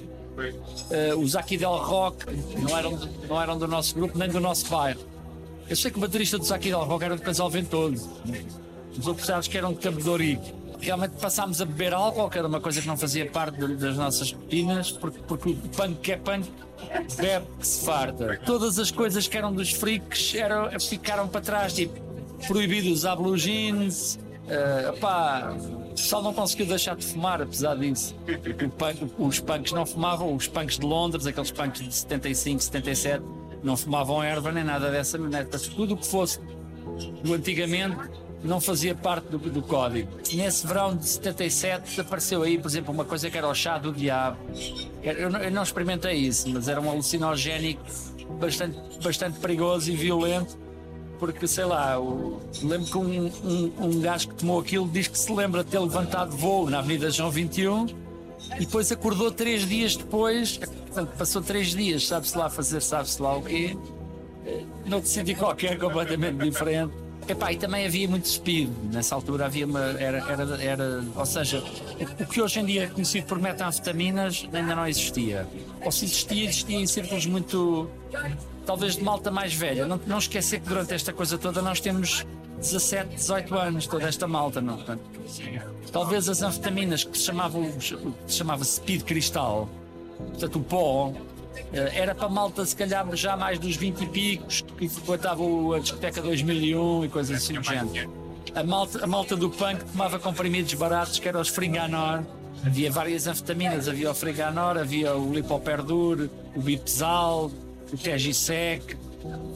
Eh, 0.92 1.16
os 1.16 1.36
Aqui 1.36 1.58
Del 1.58 1.78
Rock 1.78 2.28
não 2.60 2.78
eram, 2.78 3.00
não 3.28 3.42
eram 3.42 3.58
do 3.58 3.68
nosso 3.68 3.96
grupo, 3.96 4.16
nem 4.16 4.30
do 4.30 4.40
nosso 4.40 4.70
bairro. 4.70 5.02
Eu 5.68 5.76
sei 5.76 5.90
que 5.90 5.98
o 5.98 6.02
baterista 6.02 6.38
dos 6.38 6.52
Aqui 6.52 6.70
Del 6.70 6.84
Rock 6.84 7.06
era 7.06 7.16
do 7.16 7.24
Casal 7.24 7.50
Ventoso. 7.50 8.08
Os 8.96 9.08
outros 9.08 9.48
que 9.48 9.58
eram 9.58 9.74
de 9.74 9.80
Campo 9.80 10.00
de 10.00 10.08
Ourique. 10.08 10.65
Realmente 10.80 11.14
passámos 11.20 11.62
a 11.62 11.66
beber 11.66 11.94
álcool, 11.94 12.30
que 12.30 12.38
era 12.38 12.48
uma 12.48 12.60
coisa 12.62 12.82
que 12.82 12.88
não 12.88 12.98
fazia 12.98 13.26
parte 13.30 13.58
das 13.76 13.96
nossas 13.98 14.32
rotinas, 14.32 14.92
porque, 14.92 15.20
porque 15.28 15.50
o 15.50 15.56
punk 15.56 15.96
que 16.02 16.12
é 16.12 16.18
punk 16.18 16.48
bebe 17.18 17.46
que 17.60 17.68
se 17.68 17.86
farta. 17.86 18.40
Todas 18.46 18.78
as 18.80 18.92
coisas 18.92 19.28
que 19.28 19.38
eram 19.38 19.54
dos 19.54 19.72
freaks 19.72 20.36
eram, 20.36 20.70
ficaram 20.80 21.28
para 21.28 21.42
trás, 21.42 21.74
tipo, 21.74 22.00
proibido 22.48 22.90
usar 22.92 23.16
blue 23.16 23.38
jeans. 23.38 24.20
eh, 24.48 24.94
pá, 25.00 25.56
pessoal 25.96 26.22
não 26.22 26.34
conseguiu 26.34 26.66
deixar 26.68 26.96
de 26.96 27.06
fumar, 27.06 27.42
apesar 27.42 27.76
disso. 27.78 28.14
Punk- 28.78 29.12
os 29.18 29.40
punks 29.40 29.72
não 29.72 29.86
fumavam, 29.86 30.36
os 30.36 30.48
punks 30.48 30.78
de 30.78 30.86
Londres, 30.86 31.26
aqueles 31.26 31.52
punks 31.52 31.82
de 31.82 31.94
75, 31.96 32.62
77, 32.62 33.24
não 33.64 33.76
fumavam 33.78 34.22
erva 34.22 34.52
nem 34.52 34.64
nada 34.64 34.92
dessa 34.92 35.18
maneira. 35.18 35.46
Tudo 35.48 35.94
o 35.96 35.98
que 35.98 36.06
fosse 36.06 36.40
do 37.24 37.34
antigamente 37.34 37.98
não 38.44 38.62
fazia 38.62 38.94
parte 38.94 39.26
do, 39.28 39.38
do 39.40 39.62
código. 39.62 40.10
Nesse 40.34 40.68
verão 40.68 40.96
de 40.96 41.08
77 41.08 42.02
apareceu 42.02 42.44
aí, 42.44 42.58
por 42.58 42.68
exemplo, 42.68 42.94
uma 42.94 43.06
coisa 43.06 43.30
que 43.30 43.38
era 43.38 43.48
o 43.48 43.54
chá 43.56 43.78
do 43.78 43.92
diabo. 43.92 44.38
Eu, 45.02 45.30
não- 45.30 45.40
eu 45.40 45.52
não 45.52 45.64
experimentei 45.64 46.14
isso, 46.14 46.48
mas 46.50 46.68
era 46.68 46.80
um 46.80 46.90
alucinogénico 46.90 47.82
bastante, 48.40 48.78
bastante 49.04 49.40
perigoso 49.40 49.92
e 49.92 49.96
violento. 49.96 50.58
Porque 51.18 51.48
sei 51.48 51.64
lá, 51.64 51.96
lembro 52.62 52.86
que 52.88 52.98
um, 52.98 53.28
um, 53.44 53.72
um 53.86 54.02
gajo 54.02 54.28
que 54.28 54.36
tomou 54.36 54.60
aquilo 54.60 54.88
diz 54.88 55.08
que 55.08 55.18
se 55.18 55.32
lembra 55.32 55.64
de 55.64 55.72
ter 55.72 55.80
levantado 55.80 56.36
voo 56.36 56.70
na 56.70 56.80
Avenida 56.80 57.10
João 57.10 57.32
21 57.32 57.86
e 58.58 58.66
depois 58.66 58.92
acordou 58.92 59.32
três 59.32 59.66
dias 59.68 59.96
depois, 59.96 60.60
passou 61.18 61.42
três 61.42 61.68
dias, 61.70 62.06
sabe-se 62.06 62.38
lá 62.38 62.50
fazer, 62.50 62.82
sabe-se 62.82 63.22
lá 63.22 63.38
o 63.38 63.42
quê, 63.42 63.78
noutro 64.86 65.10
sítio 65.10 65.36
qualquer 65.38 65.80
completamente 65.80 66.38
diferente. 66.38 66.94
Epá, 67.28 67.52
e 67.52 67.58
também 67.58 67.86
havia 67.88 68.08
muito 68.08 68.28
speed, 68.28 68.70
nessa 68.94 69.16
altura 69.16 69.46
havia 69.48 69.66
uma. 69.66 69.80
Era, 69.80 70.18
era, 70.32 70.64
era, 70.64 71.04
ou 71.16 71.26
seja, 71.26 71.64
o- 72.22 72.26
que 72.28 72.40
hoje 72.42 72.60
em 72.60 72.66
dia 72.66 72.84
é 72.84 72.88
conhecido 72.88 73.26
por 73.26 73.40
metanfetaminas 73.40 74.48
ainda 74.54 74.76
não 74.76 74.88
existia. 74.88 75.48
Ou 75.84 75.92
se 75.92 76.06
existia, 76.06 76.44
existia 76.46 76.80
em 76.80 76.86
círculos 76.88 77.26
muito. 77.26 77.90
talvez 78.66 78.96
de 78.96 79.04
malta 79.04 79.32
mais 79.32 79.54
velha. 79.54 79.86
Não, 79.88 80.00
não 80.06 80.18
esquecer 80.20 80.60
que 80.60 80.68
durante 80.70 80.94
esta 80.94 81.12
coisa 81.14 81.38
toda 81.38 81.62
nós 81.62 81.80
temos 81.80 82.26
17, 82.60 83.16
18 83.16 83.56
anos, 83.56 83.88
toda 83.88 84.08
esta 84.08 84.28
malta, 84.28 84.62
não? 84.62 84.76
Portanto, 84.78 85.02
talvez 85.92 86.30
as 86.30 86.42
anfetaminas 86.44 87.04
que 87.04 87.18
se 87.18 87.24
chamavam 87.26 87.72
que 87.72 87.84
se 88.32 88.38
chamava 88.38 88.64
speed 88.64 89.02
cristal, 89.04 89.68
portanto 90.18 90.56
o 90.60 90.64
pó, 90.64 91.14
era 91.94 92.14
para 92.16 92.30
malta 92.30 92.66
se 92.66 92.76
calhar 92.76 93.06
já 93.16 93.36
mais 93.36 93.60
dos 93.60 93.76
20 93.76 94.02
e 94.02 94.08
picos 94.08 94.66
que 94.78 94.88
frequentavam 94.90 95.74
a 95.74 95.80
discoteca 95.80 96.22
2001 96.22 97.06
e 97.06 97.10
coisas 97.10 97.38
assim 97.38 97.54
do 97.54 97.64
género. 97.64 98.12
A 98.54 98.64
malta, 98.64 99.04
a 99.04 99.08
malta 99.08 99.36
do 99.36 99.50
punk 99.50 99.84
tomava 99.86 100.18
comprimidos 100.20 100.74
baratos 100.76 101.20
que 101.20 101.28
eram 101.28 101.42
os 101.42 101.50
Fringanor. 101.50 102.24
Havia 102.66 102.90
várias 102.92 103.28
anfetaminas, 103.28 103.88
havia 103.88 104.10
o 104.10 104.16
Fringanor, 104.16 104.78
havia 104.78 105.16
o 105.16 105.34
Lipoperdur, 105.34 106.30
o 106.56 106.62
Bipsal, 106.62 107.52
o 107.92 107.98
Tegisec. 107.98 108.96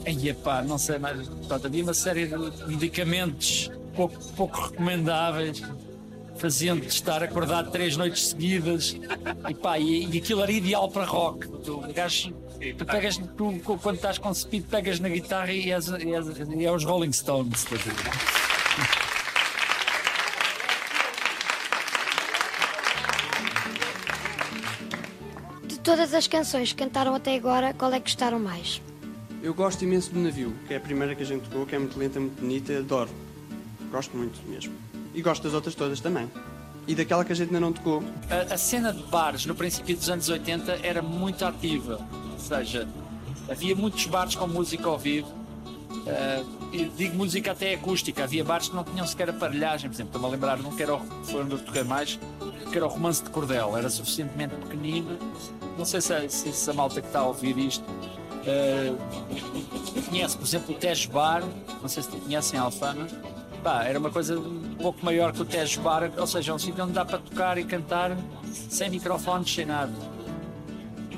Aí, 0.04 0.34
pá, 0.34 0.62
não 0.62 0.78
sei 0.78 0.98
mais. 0.98 1.28
Pronto, 1.48 1.66
havia 1.66 1.82
uma 1.82 1.94
série 1.94 2.26
de 2.26 2.36
medicamentos 2.66 3.70
pouco, 3.94 4.18
pouco 4.36 4.60
recomendáveis 4.60 5.62
faziam-te 6.40 6.88
estar 6.88 7.22
acordado 7.22 7.70
três 7.70 7.98
noites 7.98 8.28
seguidas 8.28 8.96
e 9.48 9.54
pá, 9.54 9.78
e, 9.78 10.06
e 10.06 10.18
aquilo 10.18 10.42
era 10.42 10.50
ideal 10.50 10.90
para 10.90 11.04
rock. 11.04 11.46
Tu, 11.46 11.78
gajo, 11.94 12.32
tu 12.78 12.86
pegas, 12.86 13.18
tu, 13.36 13.60
quando 13.82 13.96
estás 13.96 14.16
com 14.16 14.32
speed, 14.32 14.64
pegas 14.64 14.98
na 14.98 15.10
guitarra 15.10 15.52
e 15.52 15.70
és, 15.70 15.88
és, 15.92 16.48
e 16.48 16.64
é 16.64 16.72
os 16.72 16.84
Rolling 16.84 17.12
Stones. 17.12 17.66
De 25.66 25.78
todas 25.80 26.14
as 26.14 26.26
canções 26.26 26.72
que 26.72 26.82
cantaram 26.82 27.14
até 27.14 27.34
agora, 27.34 27.74
qual 27.74 27.92
é 27.92 28.00
que 28.00 28.06
gostaram 28.06 28.40
mais? 28.40 28.80
Eu 29.42 29.52
gosto 29.52 29.84
imenso 29.84 30.10
do 30.10 30.20
navio, 30.20 30.54
que 30.66 30.72
é 30.72 30.78
a 30.78 30.80
primeira 30.80 31.14
que 31.14 31.22
a 31.22 31.26
gente 31.26 31.48
tocou, 31.50 31.66
que 31.66 31.74
é 31.74 31.78
muito 31.78 31.98
lenta, 31.98 32.18
muito 32.18 32.40
bonita, 32.40 32.78
adoro. 32.78 33.10
Gosto 33.90 34.16
muito 34.16 34.40
mesmo. 34.48 34.89
E 35.14 35.22
gosto 35.22 35.42
das 35.42 35.54
outras 35.54 35.74
todas 35.74 36.00
também. 36.00 36.30
E 36.86 36.94
daquela 36.94 37.24
que 37.24 37.32
a 37.32 37.36
gente 37.36 37.48
ainda 37.48 37.60
não 37.60 37.72
tocou. 37.72 38.02
A, 38.30 38.54
a 38.54 38.58
cena 38.58 38.92
de 38.92 39.02
bares 39.04 39.44
no 39.46 39.54
princípio 39.54 39.96
dos 39.96 40.08
anos 40.08 40.28
80 40.28 40.80
era 40.82 41.02
muito 41.02 41.44
ativa, 41.44 42.00
ou 42.32 42.38
seja, 42.38 42.88
havia 43.48 43.74
muitos 43.76 44.06
bares 44.06 44.34
com 44.34 44.46
música 44.46 44.88
ao 44.88 44.98
vivo. 44.98 45.28
e 46.72 46.84
digo 46.96 47.16
música 47.16 47.52
até 47.52 47.74
acústica, 47.74 48.24
havia 48.24 48.42
bares 48.44 48.68
que 48.68 48.74
não 48.76 48.84
tinham 48.84 49.06
sequer 49.06 49.30
aparelhagem, 49.30 49.90
por 49.90 49.94
exemplo, 49.96 50.10
estou-me 50.16 50.26
a 50.28 50.30
lembrar 50.30 50.56
de 50.58 50.66
um 50.66 50.74
que 50.74 50.82
era 50.82 50.94
o, 50.94 51.00
foi 51.24 51.42
onde 51.42 51.52
eu 51.52 51.58
toquei 51.58 51.84
mais, 51.84 52.18
que 52.70 52.76
era 52.76 52.86
o 52.86 52.88
Romance 52.88 53.22
de 53.22 53.30
Cordel, 53.30 53.76
era 53.76 53.90
suficientemente 53.90 54.54
pequenino. 54.56 55.18
Não 55.76 55.84
sei 55.84 56.00
se, 56.00 56.12
a- 56.14 56.28
se, 56.28 56.52
se 56.52 56.70
a 56.70 56.72
malta 56.72 57.00
que 57.00 57.06
está 57.08 57.20
a 57.20 57.26
ouvir 57.26 57.56
isto 57.58 57.84
eh, 58.46 58.92
conhece, 60.08 60.36
por 60.36 60.46
exemplo, 60.46 60.74
o 60.74 60.78
Tejo 60.78 61.10
Bar, 61.10 61.42
não 61.80 61.88
sei 61.88 62.02
se 62.02 62.08
conhecem 62.10 62.58
Alfama. 62.58 63.06
Pá, 63.62 63.84
era 63.84 63.98
uma 63.98 64.10
coisa 64.10 64.40
pouco 64.80 65.04
maior 65.04 65.32
que 65.32 65.42
o 65.42 65.44
Tejo 65.44 65.80
Bar, 65.80 66.10
ou 66.16 66.26
seja, 66.26 66.52
é 66.52 66.54
um 66.54 66.58
sítio 66.58 66.82
onde 66.82 66.92
dá 66.92 67.04
para 67.04 67.18
tocar 67.18 67.58
e 67.58 67.64
cantar 67.64 68.16
sem 68.52 68.90
microfones, 68.90 69.52
sem 69.52 69.66
nada. 69.66 69.92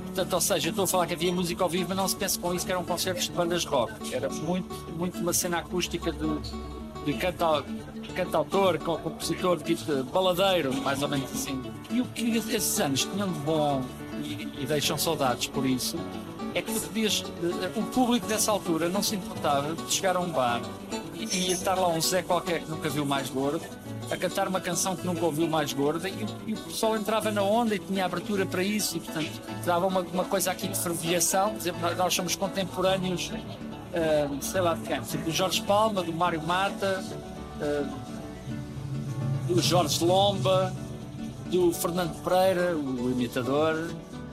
Portanto, 0.06 0.32
ou 0.34 0.40
seja, 0.40 0.68
estou 0.68 0.84
a 0.84 0.86
falar 0.86 1.06
que 1.06 1.14
havia 1.14 1.32
música 1.32 1.62
ao 1.62 1.70
vivo, 1.70 1.86
mas 1.88 1.96
não 1.96 2.06
se 2.06 2.16
pense 2.16 2.38
com 2.38 2.52
isso 2.54 2.66
que 2.66 2.72
eram 2.72 2.84
concertos 2.84 3.24
de 3.24 3.32
bandas 3.32 3.64
rock. 3.64 4.14
Era 4.14 4.28
muito, 4.28 4.74
muito 4.96 5.18
uma 5.18 5.32
cena 5.32 5.58
acústica 5.58 6.12
de, 6.12 6.38
de 7.06 7.14
canta, 7.14 7.64
cantautor, 8.14 8.78
com 8.78 8.98
compositor, 8.98 9.58
tipo 9.62 9.84
de 9.84 10.02
baladeiro, 10.02 10.74
mais 10.82 11.02
ou 11.02 11.08
menos 11.08 11.30
assim. 11.32 11.62
E 11.90 12.00
o 12.00 12.04
que 12.06 12.36
esses 12.36 12.78
anos 12.78 13.04
tinham 13.04 13.32
de 13.32 13.38
bom 13.40 13.82
e, 14.22 14.62
e 14.62 14.66
deixam 14.66 14.98
saudades 14.98 15.46
por 15.46 15.64
isso 15.64 15.96
é 16.54 16.62
que 16.62 16.72
podias, 16.72 17.24
eh, 17.42 17.70
o 17.78 17.82
público 17.84 18.26
dessa 18.26 18.50
altura 18.50 18.88
não 18.88 19.02
se 19.02 19.16
importava 19.16 19.74
de 19.74 19.92
chegar 19.92 20.16
a 20.16 20.20
um 20.20 20.30
bar 20.30 20.60
e, 21.14 21.52
estar 21.52 21.74
lá 21.74 21.88
um 21.88 22.00
Zé 22.00 22.22
qualquer 22.22 22.60
que 22.60 22.70
nunca 22.70 22.88
viu 22.88 23.04
mais 23.04 23.30
gordo 23.30 23.64
a 24.10 24.16
cantar 24.16 24.48
uma 24.48 24.60
canção 24.60 24.94
que 24.94 25.06
nunca 25.06 25.24
ouviu 25.24 25.48
mais 25.48 25.72
gorda 25.72 26.08
e, 26.08 26.26
e 26.46 26.54
o 26.54 26.56
pessoal 26.58 26.96
entrava 26.96 27.30
na 27.30 27.42
onda 27.42 27.74
e 27.74 27.78
tinha 27.78 28.04
abertura 28.04 28.44
para 28.44 28.62
isso 28.62 28.96
e 28.96 29.00
portanto 29.00 29.30
dava 29.64 29.86
uma, 29.86 30.00
uma 30.00 30.24
coisa 30.24 30.50
aqui 30.50 30.68
de 30.68 30.78
fervilhação, 30.78 31.54
nós, 31.96 32.14
somos 32.14 32.36
contemporâneos 32.36 33.30
ah, 33.94 34.28
sei 34.40 34.60
lá 34.60 34.74
de 34.74 34.82
quem, 34.82 34.96
exemplo, 34.96 35.26
do 35.26 35.32
Jorge 35.32 35.62
Palma, 35.62 36.02
do 36.02 36.12
Mário 36.12 36.42
Mata 36.42 37.02
ah, 37.60 37.88
do 39.46 39.62
Jorge 39.62 40.04
Lomba 40.04 40.72
do 41.52 41.70
Fernando 41.72 42.14
Pereira, 42.24 42.74
o 42.74 43.10
imitador. 43.10 43.90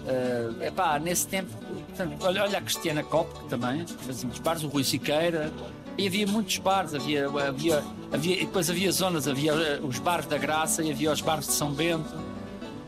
É 0.07 0.67
epá, 0.67 0.97
nesse 0.97 1.27
tempo 1.27 1.51
portanto, 1.99 2.23
olha, 2.25 2.43
olha 2.43 2.57
a 2.57 2.61
Cristiana 2.61 3.03
Cop 3.03 3.29
também 3.49 3.85
muitos 4.23 4.39
bares, 4.39 4.63
o 4.63 4.67
Rui 4.67 4.83
Siqueira 4.83 5.51
e 5.97 6.07
havia 6.07 6.25
muitos 6.25 6.57
bares, 6.59 6.93
havia, 6.95 7.27
havia, 7.27 7.83
havia, 8.11 8.37
depois 8.37 8.69
havia 8.69 8.89
zonas, 8.91 9.27
havia 9.27 9.51
eh, 9.51 9.79
os 9.83 9.99
bares 9.99 10.25
da 10.27 10.37
Graça 10.37 10.81
e 10.81 10.91
havia 10.91 11.11
os 11.11 11.19
bares 11.19 11.47
de 11.47 11.51
São 11.51 11.71
Bento. 11.73 12.09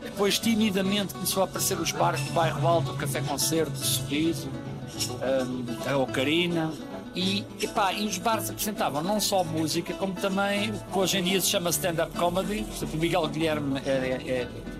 Depois, 0.02 0.38
timidamente, 0.38 1.12
começou 1.12 1.42
a 1.42 1.46
aparecer 1.46 1.78
os 1.78 1.92
bares 1.92 2.22
do 2.22 2.32
Bairro 2.32 2.66
Alto, 2.66 2.90
o 2.92 2.96
Café 2.96 3.20
Concerto, 3.20 3.72
o 3.72 3.84
Sorriso, 3.84 4.48
hum, 4.48 5.64
a 5.86 5.96
Ocarina. 5.98 6.72
E, 7.14 7.44
epá, 7.60 7.92
e 7.92 8.06
os 8.06 8.16
bares 8.16 8.48
apresentavam 8.48 9.02
não 9.02 9.20
só 9.20 9.44
música, 9.44 9.92
como 9.92 10.14
também 10.14 10.70
o 10.70 10.78
que 10.78 10.98
hoje 10.98 11.18
em 11.18 11.22
dia 11.22 11.40
se 11.42 11.48
chama 11.48 11.68
stand-up 11.68 12.16
comedy. 12.16 12.62
Por 12.62 12.74
exemplo, 12.74 12.96
o 12.96 12.98
Miguel 12.98 13.28
Guilherme 13.28 13.82
era, 13.84 14.06
é- 14.06 14.48
o 14.66 14.71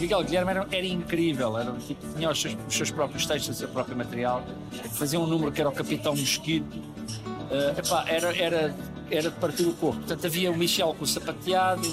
Miguel 0.00 0.24
Guilherme 0.24 0.50
era, 0.50 0.66
era 0.70 0.86
incrível, 0.86 1.58
era, 1.58 1.72
tipo, 1.72 2.06
tinha 2.16 2.30
os 2.30 2.40
seus, 2.40 2.56
os 2.66 2.74
seus 2.74 2.90
próprios 2.90 3.26
textos, 3.26 3.56
o 3.56 3.58
seu 3.58 3.68
próprio 3.68 3.96
material, 3.96 4.44
fazia 4.92 5.20
um 5.20 5.26
número 5.26 5.52
que 5.52 5.60
era 5.60 5.70
o 5.70 5.72
Capitão 5.72 6.16
Mosquito, 6.16 6.92
Uh, 7.52 7.78
epá, 7.78 8.04
era, 8.08 8.34
era, 8.34 8.74
era 9.10 9.30
de 9.30 9.36
partir 9.36 9.64
o 9.64 9.74
corpo. 9.74 9.98
Portanto, 9.98 10.26
havia 10.26 10.50
o 10.50 10.56
Michel 10.56 10.94
com 10.94 11.04
o 11.04 11.06
sapateado, 11.06 11.86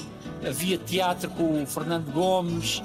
havia 0.48 0.78
teatro 0.78 1.30
com 1.32 1.64
o 1.64 1.66
Fernando 1.66 2.10
Gomes, 2.14 2.82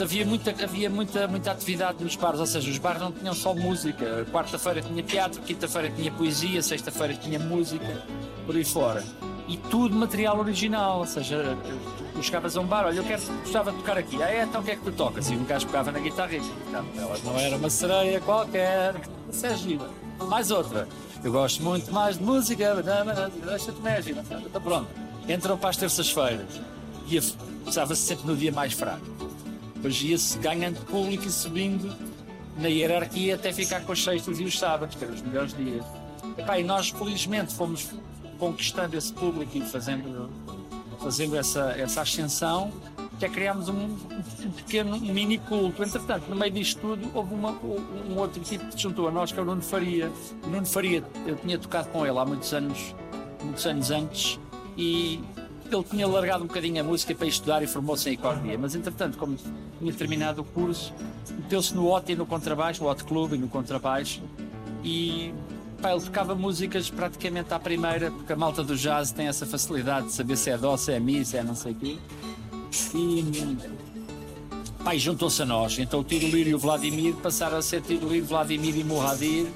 havia, 0.00 0.26
muita, 0.26 0.50
havia 0.50 0.90
muita, 0.90 1.28
muita 1.28 1.52
atividade 1.52 2.02
nos 2.02 2.16
bares, 2.16 2.40
ou 2.40 2.46
seja, 2.46 2.68
os 2.68 2.78
bares 2.78 3.00
não 3.00 3.12
tinham 3.12 3.34
só 3.34 3.54
música. 3.54 4.26
Quarta-feira 4.32 4.82
tinha 4.82 5.02
teatro, 5.04 5.40
quinta-feira 5.42 5.90
tinha 5.90 6.10
poesia, 6.10 6.60
sexta-feira 6.60 7.14
tinha 7.14 7.38
música, 7.38 8.02
por 8.44 8.56
aí 8.56 8.64
fora. 8.64 9.04
E 9.48 9.56
tudo 9.56 9.96
material 9.96 10.38
original, 10.38 10.98
ou 10.98 11.06
seja, 11.06 11.56
tu 12.12 12.22
chegavas 12.22 12.54
a 12.54 12.60
um 12.60 12.66
bar, 12.66 12.84
olha, 12.84 12.98
eu 12.98 13.04
quero, 13.04 13.22
gostava 13.40 13.72
de 13.72 13.78
tocar 13.78 13.96
aqui. 13.96 14.22
Ah, 14.22 14.30
é, 14.30 14.42
então 14.44 14.60
o 14.60 14.64
que 14.64 14.72
é 14.72 14.76
que 14.76 14.82
tu 14.82 14.92
tocas? 14.92 15.30
E 15.30 15.36
um 15.36 15.44
gajo 15.44 15.66
pegava 15.66 15.90
na 15.90 15.98
guitarra 15.98 16.34
e 16.34 16.40
não, 16.70 16.84
ela 16.96 17.18
não 17.24 17.38
era 17.38 17.56
uma 17.56 17.70
sereia 17.70 18.20
qualquer, 18.20 18.94
isso 19.32 19.46
é 19.46 19.56
gira. 19.56 19.88
Mais 20.28 20.50
outra. 20.50 20.86
Eu 21.24 21.32
gosto 21.32 21.62
muito 21.62 21.90
mais 21.90 22.18
de 22.18 22.24
música, 22.24 22.74
deixa-te 23.44 23.80
média. 23.80 24.14
Então 24.44 24.60
pronto, 24.60 24.88
entram 25.26 25.56
para 25.56 25.70
as 25.70 25.76
terças-feiras. 25.78 26.60
ia, 27.08 27.22
começava-se 27.60 28.02
sempre 28.02 28.26
no 28.26 28.36
dia 28.36 28.52
mais 28.52 28.74
fraco. 28.74 29.06
Depois 29.74 30.00
ia-se 30.02 30.36
ganhando 30.38 30.84
público 30.86 31.24
e 31.24 31.30
subindo 31.30 31.96
na 32.58 32.68
hierarquia 32.68 33.36
até 33.36 33.52
ficar 33.52 33.80
com 33.80 33.92
os 33.92 34.04
sextos 34.04 34.40
e 34.40 34.44
os 34.44 34.58
sábados, 34.58 34.96
que 34.96 35.04
eram 35.04 35.14
os 35.14 35.22
melhores 35.22 35.56
dias. 35.56 35.84
Epá, 36.36 36.58
e 36.58 36.64
nós, 36.64 36.90
felizmente, 36.90 37.54
fomos 37.54 37.88
conquistando 38.38 38.96
esse 38.96 39.12
público 39.12 39.56
e 39.56 39.60
fazendo, 39.62 40.30
fazendo 41.00 41.36
essa, 41.36 41.72
essa 41.72 42.02
ascensão, 42.02 42.72
até 43.18 43.28
criámos 43.28 43.68
um, 43.68 43.84
um 43.84 44.50
pequeno 44.52 44.98
mini 45.00 45.38
culto. 45.38 45.82
Entretanto, 45.82 46.28
no 46.28 46.36
meio 46.36 46.52
disto 46.52 46.80
tudo, 46.80 47.10
houve 47.12 47.34
uma, 47.34 47.50
um 47.50 48.16
outro 48.16 48.40
tipo 48.42 48.64
que 48.66 48.72
se 48.72 48.78
juntou 48.78 49.08
a 49.08 49.10
nós, 49.10 49.32
que 49.32 49.38
é 49.38 49.42
o 49.42 49.44
Nuno 49.44 49.62
Faria. 49.62 50.10
O 50.44 50.48
Nuno 50.48 50.66
Faria, 50.66 51.04
eu 51.26 51.36
tinha 51.36 51.58
tocado 51.58 51.88
com 51.88 52.06
ele 52.06 52.16
há 52.16 52.24
muitos 52.24 52.52
anos, 52.54 52.94
muitos 53.42 53.66
anos 53.66 53.90
antes, 53.90 54.38
e 54.76 55.20
ele 55.70 55.84
tinha 55.84 56.06
largado 56.06 56.44
um 56.44 56.46
bocadinho 56.46 56.80
a 56.80 56.84
música 56.84 57.14
para 57.14 57.26
estudar 57.26 57.62
e 57.62 57.66
formou-se 57.66 58.08
em 58.08 58.12
economia, 58.12 58.56
mas 58.56 58.74
entretanto, 58.74 59.18
como 59.18 59.36
tinha 59.78 59.92
terminado 59.92 60.42
o 60.42 60.44
curso, 60.44 60.94
meteu-se 61.30 61.74
no 61.74 61.90
OT 61.90 62.12
e 62.12 62.16
no 62.16 62.24
contrabaixo, 62.24 62.82
no 62.82 62.88
OT 62.88 63.04
Clube 63.04 63.34
e 63.34 63.38
no 63.38 63.48
contrabaixo, 63.48 64.22
e 64.82 65.34
pá, 65.80 65.92
ele 65.92 66.00
tocava 66.00 66.34
músicas 66.34 66.90
praticamente 66.90 67.52
à 67.54 67.58
primeira, 67.58 68.10
porque 68.10 68.32
a 68.32 68.36
malta 68.36 68.62
do 68.62 68.76
jazz 68.76 69.12
tem 69.12 69.28
essa 69.28 69.46
facilidade 69.46 70.06
de 70.06 70.12
saber 70.12 70.36
se 70.36 70.50
é 70.50 70.58
dó, 70.58 70.76
se 70.76 70.92
é 70.92 71.00
mi, 71.00 71.24
se 71.24 71.36
é 71.36 71.42
não 71.42 71.54
sei 71.54 71.72
o 71.72 71.74
quê. 71.74 71.98
E 72.94 73.56
pá, 74.84 74.94
e 74.94 74.98
juntou-se 74.98 75.42
a 75.42 75.46
nós. 75.46 75.78
Então 75.78 76.00
o 76.00 76.04
Tiroliro 76.04 76.50
e 76.50 76.54
o 76.54 76.58
Vladimir 76.58 77.14
passaram 77.16 77.58
a 77.58 77.62
ser 77.62 77.82
Tiroliro, 77.82 78.26
Vladimir 78.26 78.76
e 78.76 78.84
Mohadir. 78.84 79.46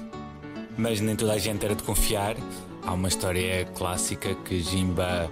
Mas 0.77 1.01
nem 1.01 1.15
toda 1.17 1.35
a 1.35 1.39
gente 1.39 1.65
era 1.65 1.75
de 1.75 1.83
confiar. 1.83 2.37
Há 2.85 2.95
uma 2.95 3.09
história 3.09 3.65
clássica 3.77 4.35
que 4.35 4.61
Jimba 4.61 5.31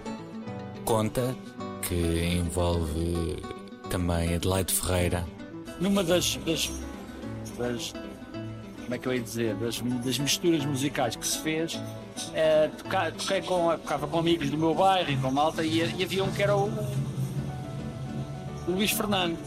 conta 0.85 1.35
que 1.83 1.95
envolve 2.37 3.43
também 3.89 4.35
Adelaide 4.35 4.73
Ferreira. 4.73 5.27
Numa 5.81 6.05
das, 6.05 6.37
das, 6.45 6.71
das 7.59 7.93
como 8.91 8.95
é 8.97 8.99
que 8.99 9.07
eu 9.07 9.15
ia 9.15 9.21
dizer, 9.21 9.55
das, 9.55 9.81
das 9.81 10.19
misturas 10.19 10.65
musicais 10.65 11.15
que 11.15 11.25
se 11.25 11.39
fez, 11.39 11.79
eh, 12.35 12.69
toca- 12.83 13.13
toquei 13.13 13.41
com, 13.41 13.69
tocava 13.71 14.09
com 14.09 14.19
amigos 14.19 14.51
do 14.51 14.59
meu 14.59 14.75
bairro 14.75 15.13
e 15.13 15.17
com 15.17 15.31
malta 15.31 15.63
e, 15.63 15.79
e 15.97 16.03
havia 16.03 16.25
um 16.25 16.33
que 16.33 16.43
era 16.43 16.57
o, 16.57 16.67
o 18.67 18.73
Luís 18.73 18.91
Fernando. 18.91 19.39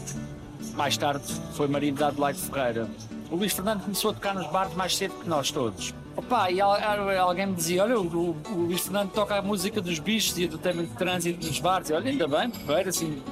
Mais 0.74 0.96
tarde 0.96 1.24
foi 1.52 1.68
marido 1.68 1.98
da 1.98 2.08
Adelaide 2.08 2.38
Ferreira. 2.40 2.88
O 3.30 3.36
Luís 3.36 3.52
Fernando 3.52 3.82
começou 3.82 4.12
a 4.12 4.14
tocar 4.14 4.34
nos 4.34 4.46
bares 4.50 4.74
mais 4.74 4.96
cedo 4.96 5.12
que 5.20 5.28
nós 5.28 5.50
todos. 5.50 5.92
Opa, 6.16 6.50
e 6.50 6.58
al- 6.62 6.72
al- 6.72 7.10
alguém 7.28 7.46
me 7.48 7.54
dizia: 7.54 7.82
Olha, 7.84 8.00
o, 8.00 8.06
o- 8.06 8.36
Luís 8.66 8.80
Fernando 8.80 9.10
toca 9.10 9.36
a 9.36 9.42
música 9.42 9.78
dos 9.82 9.98
bichos 9.98 10.38
e 10.38 10.46
do 10.48 10.56
tema 10.56 10.82
de 10.82 10.88
trânsito 10.92 11.46
nos 11.46 11.60
bares. 11.60 11.90
E, 11.90 11.92
Olha, 11.92 12.10
ainda 12.10 12.26
bem, 12.26 12.48
porreiro, 12.48 12.88
assim, 12.88 13.22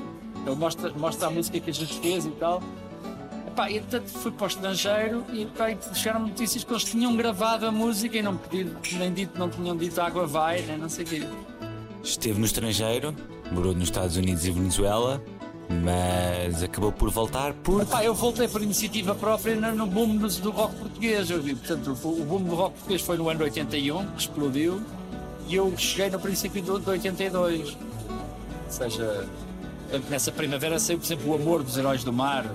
ele 0.46 0.56
mostra, 0.56 0.92
mostra 0.92 1.28
a 1.28 1.30
música 1.30 1.58
que 1.58 1.70
a 1.70 1.72
gente 1.72 1.94
fez 2.00 2.26
e 2.26 2.30
tal. 2.32 2.62
Epá, 3.52 3.70
e 3.70 3.80
portanto 3.80 4.08
fui 4.08 4.30
para 4.32 4.44
o 4.44 4.46
estrangeiro 4.46 5.26
e 5.30 5.44
pá, 5.44 5.66
chegaram 5.92 6.26
notícias 6.26 6.64
que 6.64 6.72
eles 6.72 6.84
tinham 6.84 7.14
gravado 7.14 7.66
a 7.66 7.70
música 7.70 8.16
e 8.16 8.22
não 8.22 8.34
pedido, 8.34 8.78
nem 8.94 9.12
dito, 9.12 9.38
não 9.38 9.50
tinham 9.50 9.76
dito 9.76 10.00
água 10.00 10.26
vai, 10.26 10.62
nem 10.62 10.78
não 10.78 10.88
sei 10.88 11.04
o 11.04 11.08
quê. 11.08 11.22
Esteve 12.02 12.40
no 12.40 12.46
estrangeiro, 12.46 13.14
morou 13.50 13.74
nos 13.74 13.84
Estados 13.84 14.16
Unidos 14.16 14.46
e 14.46 14.50
Venezuela, 14.50 15.22
mas 15.68 16.62
acabou 16.62 16.90
por 16.92 17.10
voltar 17.10 17.52
por. 17.52 17.82
Epá, 17.82 18.02
eu 18.02 18.14
voltei 18.14 18.48
por 18.48 18.62
iniciativa 18.62 19.14
própria 19.14 19.54
no, 19.54 19.86
boom 19.86 20.16
do, 20.16 20.50
rock 20.50 20.74
português. 20.76 21.28
Eu, 21.28 21.42
vi, 21.42 21.54
portanto, 21.54 21.90
o, 22.04 22.24
boom 22.24 22.44
do 22.44 22.54
rock 22.54 22.72
português 22.76 23.02
foi 23.02 23.18
no 23.18 23.28
ano 23.28 23.44
81, 23.44 24.06
que 24.12 24.20
explodiu, 24.22 24.80
e 25.46 25.56
eu 25.56 25.76
cheguei 25.76 26.08
no 26.08 26.18
princípio 26.18 26.62
do- 26.62 26.80
de 26.80 26.88
82. 26.88 27.68
Ou 27.68 28.70
seja, 28.70 29.28
nessa 30.08 30.32
primavera 30.32 30.78
saiu, 30.78 30.98
por 30.98 31.04
exemplo, 31.04 31.30
o 31.30 31.34
Amor 31.34 31.62
dos 31.62 31.76
Heróis 31.76 32.02
do 32.02 32.14
Mar. 32.14 32.46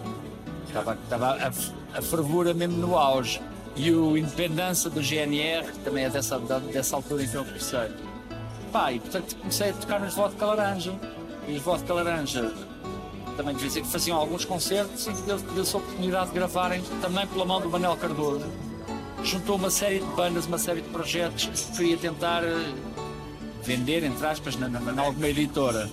Estava, 0.67 0.93
estava 1.03 1.27
a, 1.35 1.97
a 1.97 2.01
fervura 2.01 2.53
mesmo 2.53 2.77
no 2.77 2.97
auge. 2.97 3.41
E 3.75 3.91
o 3.91 4.17
Independência 4.17 4.89
do 4.89 5.01
GNR, 5.01 5.71
que 5.71 5.79
também 5.79 6.05
é 6.05 6.09
dessa, 6.09 6.39
dessa 6.39 6.95
altura 6.95 7.23
em 7.23 7.27
que 7.27 7.35
eu 7.35 7.45
comecei. 7.45 7.91
Pá, 8.71 8.91
e 8.91 8.99
portanto 8.99 9.35
comecei 9.37 9.69
a 9.69 9.73
tocar 9.73 9.99
nos 9.99 10.13
Vodka 10.15 10.45
Laranja. 10.45 10.93
E 11.47 11.55
os 11.55 11.61
Vodka 11.61 11.93
Laranja 11.93 12.51
também 13.37 13.53
de 13.55 13.61
vez 13.61 13.75
em 13.77 13.81
quando 13.81 13.91
faziam 13.91 14.17
alguns 14.17 14.43
concertos 14.45 15.05
e 15.05 15.11
deu- 15.27 15.37
deu-se 15.37 15.75
a 15.75 15.77
oportunidade 15.77 16.27
de 16.29 16.33
gravarem 16.33 16.81
também 17.01 17.27
pela 17.27 17.45
mão 17.45 17.61
do 17.61 17.69
Manel 17.69 17.95
Cardoso. 17.95 18.45
Juntou 19.23 19.57
uma 19.57 19.69
série 19.69 19.99
de 19.99 20.05
bandas, 20.15 20.47
uma 20.47 20.57
série 20.57 20.81
de 20.81 20.89
projetos 20.89 21.45
que 21.45 21.77
queria 21.77 21.97
tentar 21.97 22.43
eh, 22.43 22.73
vender, 23.63 24.03
entre 24.03 24.25
aspas, 24.25 24.55
na, 24.55 24.67
na, 24.67 24.79
na 24.79 25.01
alguma 25.03 25.27
editora. 25.27 25.87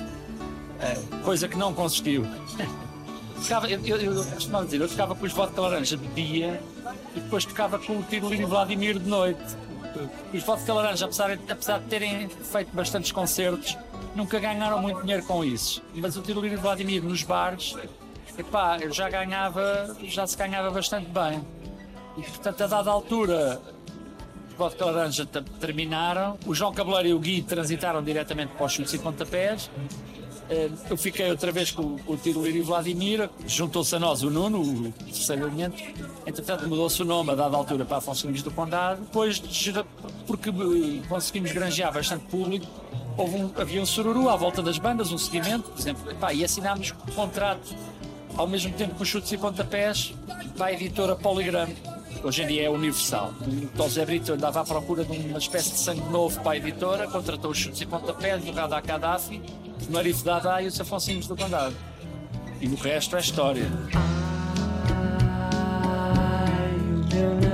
Eh, 0.80 0.98
coisa 1.22 1.46
que 1.46 1.56
não 1.58 1.74
consistiu. 1.74 2.24
Ficava, 3.40 3.68
eu, 3.68 3.80
eu, 3.84 3.96
eu 3.98 4.24
costumava 4.24 4.64
dizer, 4.64 4.80
eu 4.80 4.88
ficava 4.88 5.14
com 5.14 5.26
os 5.26 5.32
vodka 5.32 5.60
laranja 5.60 5.96
de 5.96 6.06
dia 6.08 6.60
e 7.14 7.20
depois 7.20 7.44
tocava 7.44 7.78
com 7.78 7.98
o 7.98 8.02
Tirolino 8.02 8.46
Vladimir 8.48 8.98
de 8.98 9.08
noite. 9.08 9.42
Os 10.32 10.42
vodka 10.42 10.72
laranja, 10.72 11.04
apesar, 11.04 11.30
apesar 11.32 11.78
de 11.80 11.86
terem 11.86 12.28
feito 12.28 12.74
bastantes 12.74 13.12
concertos, 13.12 13.76
nunca 14.14 14.38
ganharam 14.38 14.80
muito 14.80 15.00
dinheiro 15.02 15.22
com 15.24 15.44
isso. 15.44 15.82
Mas 15.94 16.16
o 16.16 16.22
Tirolino 16.22 16.58
Vladimir 16.58 17.02
nos 17.02 17.22
bares, 17.22 17.76
epá, 18.38 18.78
eu 18.80 18.92
já 18.92 19.08
ganhava, 19.10 19.94
já 20.04 20.26
se 20.26 20.36
ganhava 20.36 20.70
bastante 20.70 21.06
bem. 21.10 21.44
E 22.16 22.22
portanto, 22.22 22.62
a 22.62 22.66
dada 22.66 22.90
altura, 22.90 23.60
os 24.48 24.54
vodka 24.56 24.84
laranja 24.86 25.26
te- 25.26 25.42
terminaram, 25.60 26.38
o 26.46 26.54
João 26.54 26.72
Cabeleiro 26.72 27.08
e 27.08 27.14
o 27.14 27.18
Gui 27.18 27.42
transitaram 27.42 28.02
diretamente 28.02 28.52
para 28.54 28.66
os 28.66 28.72
chutes 28.72 28.94
e 28.94 28.98
pontapés. 28.98 29.70
Eh, 30.50 30.70
Eu 30.90 30.96
fiquei 30.96 31.30
outra 31.30 31.50
vez 31.50 31.70
com, 31.70 31.96
o 32.06 32.16
Tiroliro 32.16 32.58
e 32.58 32.62
Vladimir, 32.62 33.28
juntou-se 33.46 33.94
a 33.96 33.98
nós 33.98 34.22
o 34.22 34.30
Nuno, 34.30 34.60
o 34.60 34.92
terceiro 34.92 35.42
elemento. 35.46 35.82
Entretanto, 36.26 36.68
mudou-se 36.68 37.00
o 37.02 37.04
nome 37.04 37.30
a 37.32 37.34
dada 37.34 37.56
altura 37.56 37.84
para 37.84 37.98
Afonso 37.98 38.26
Lins 38.26 38.42
do 38.42 38.50
Condado. 38.50 39.00
Depois, 39.00 39.42
porque 40.26 40.50
eh, 40.50 41.02
conseguimos 41.08 41.52
granjear 41.52 41.92
bastante 41.92 42.24
público, 42.26 42.66
houve 43.16 43.36
um, 43.36 43.50
havia 43.56 43.80
um 43.80 43.86
sururu 43.86 44.28
à 44.28 44.36
volta 44.36 44.62
das 44.62 44.78
bandas, 44.78 45.12
um 45.12 45.18
seguimento, 45.18 45.70
por 45.70 45.78
exemplo, 45.78 46.10
epá, 46.10 46.32
e 46.32 46.44
assinámos 46.44 46.92
contrato 47.14 47.74
ao 48.36 48.46
mesmo 48.48 48.72
tempo 48.72 48.94
com 48.96 49.04
chutes 49.04 49.30
e 49.32 49.38
pontapés 49.38 50.12
para 50.56 50.66
a 50.66 50.72
editora 50.72 51.14
Poligram. 51.14 51.68
Hoje 52.22 52.42
em 52.42 52.46
dia 52.46 52.62
é 52.64 52.70
universal. 52.70 53.34
O 53.78 53.82
José 53.82 54.04
Brito 54.06 54.32
andava 54.32 54.60
à 54.60 54.64
procura 54.64 55.04
de 55.04 55.12
uma 55.12 55.38
espécie 55.38 55.70
de 55.72 55.78
sangue 55.78 56.08
novo 56.10 56.40
para 56.40 56.52
a 56.52 56.56
editora, 56.56 57.06
contratou 57.06 57.50
os 57.50 57.58
chutes 57.58 57.80
e 57.82 57.86
pontapés 57.86 58.42
do 58.42 58.50
Radar 58.50 58.82
Gaddafi, 58.82 59.42
o 59.88 59.92
Marif 59.92 60.22
Dada 60.22 60.60
e 60.62 60.66
os 60.66 60.80
Afonsinhos 60.80 61.26
do 61.26 61.36
Condado. 61.36 61.74
E 62.60 62.68
o 62.68 62.74
resto 62.76 63.16
é 63.16 63.20
história. 63.20 63.66
o 67.14 67.53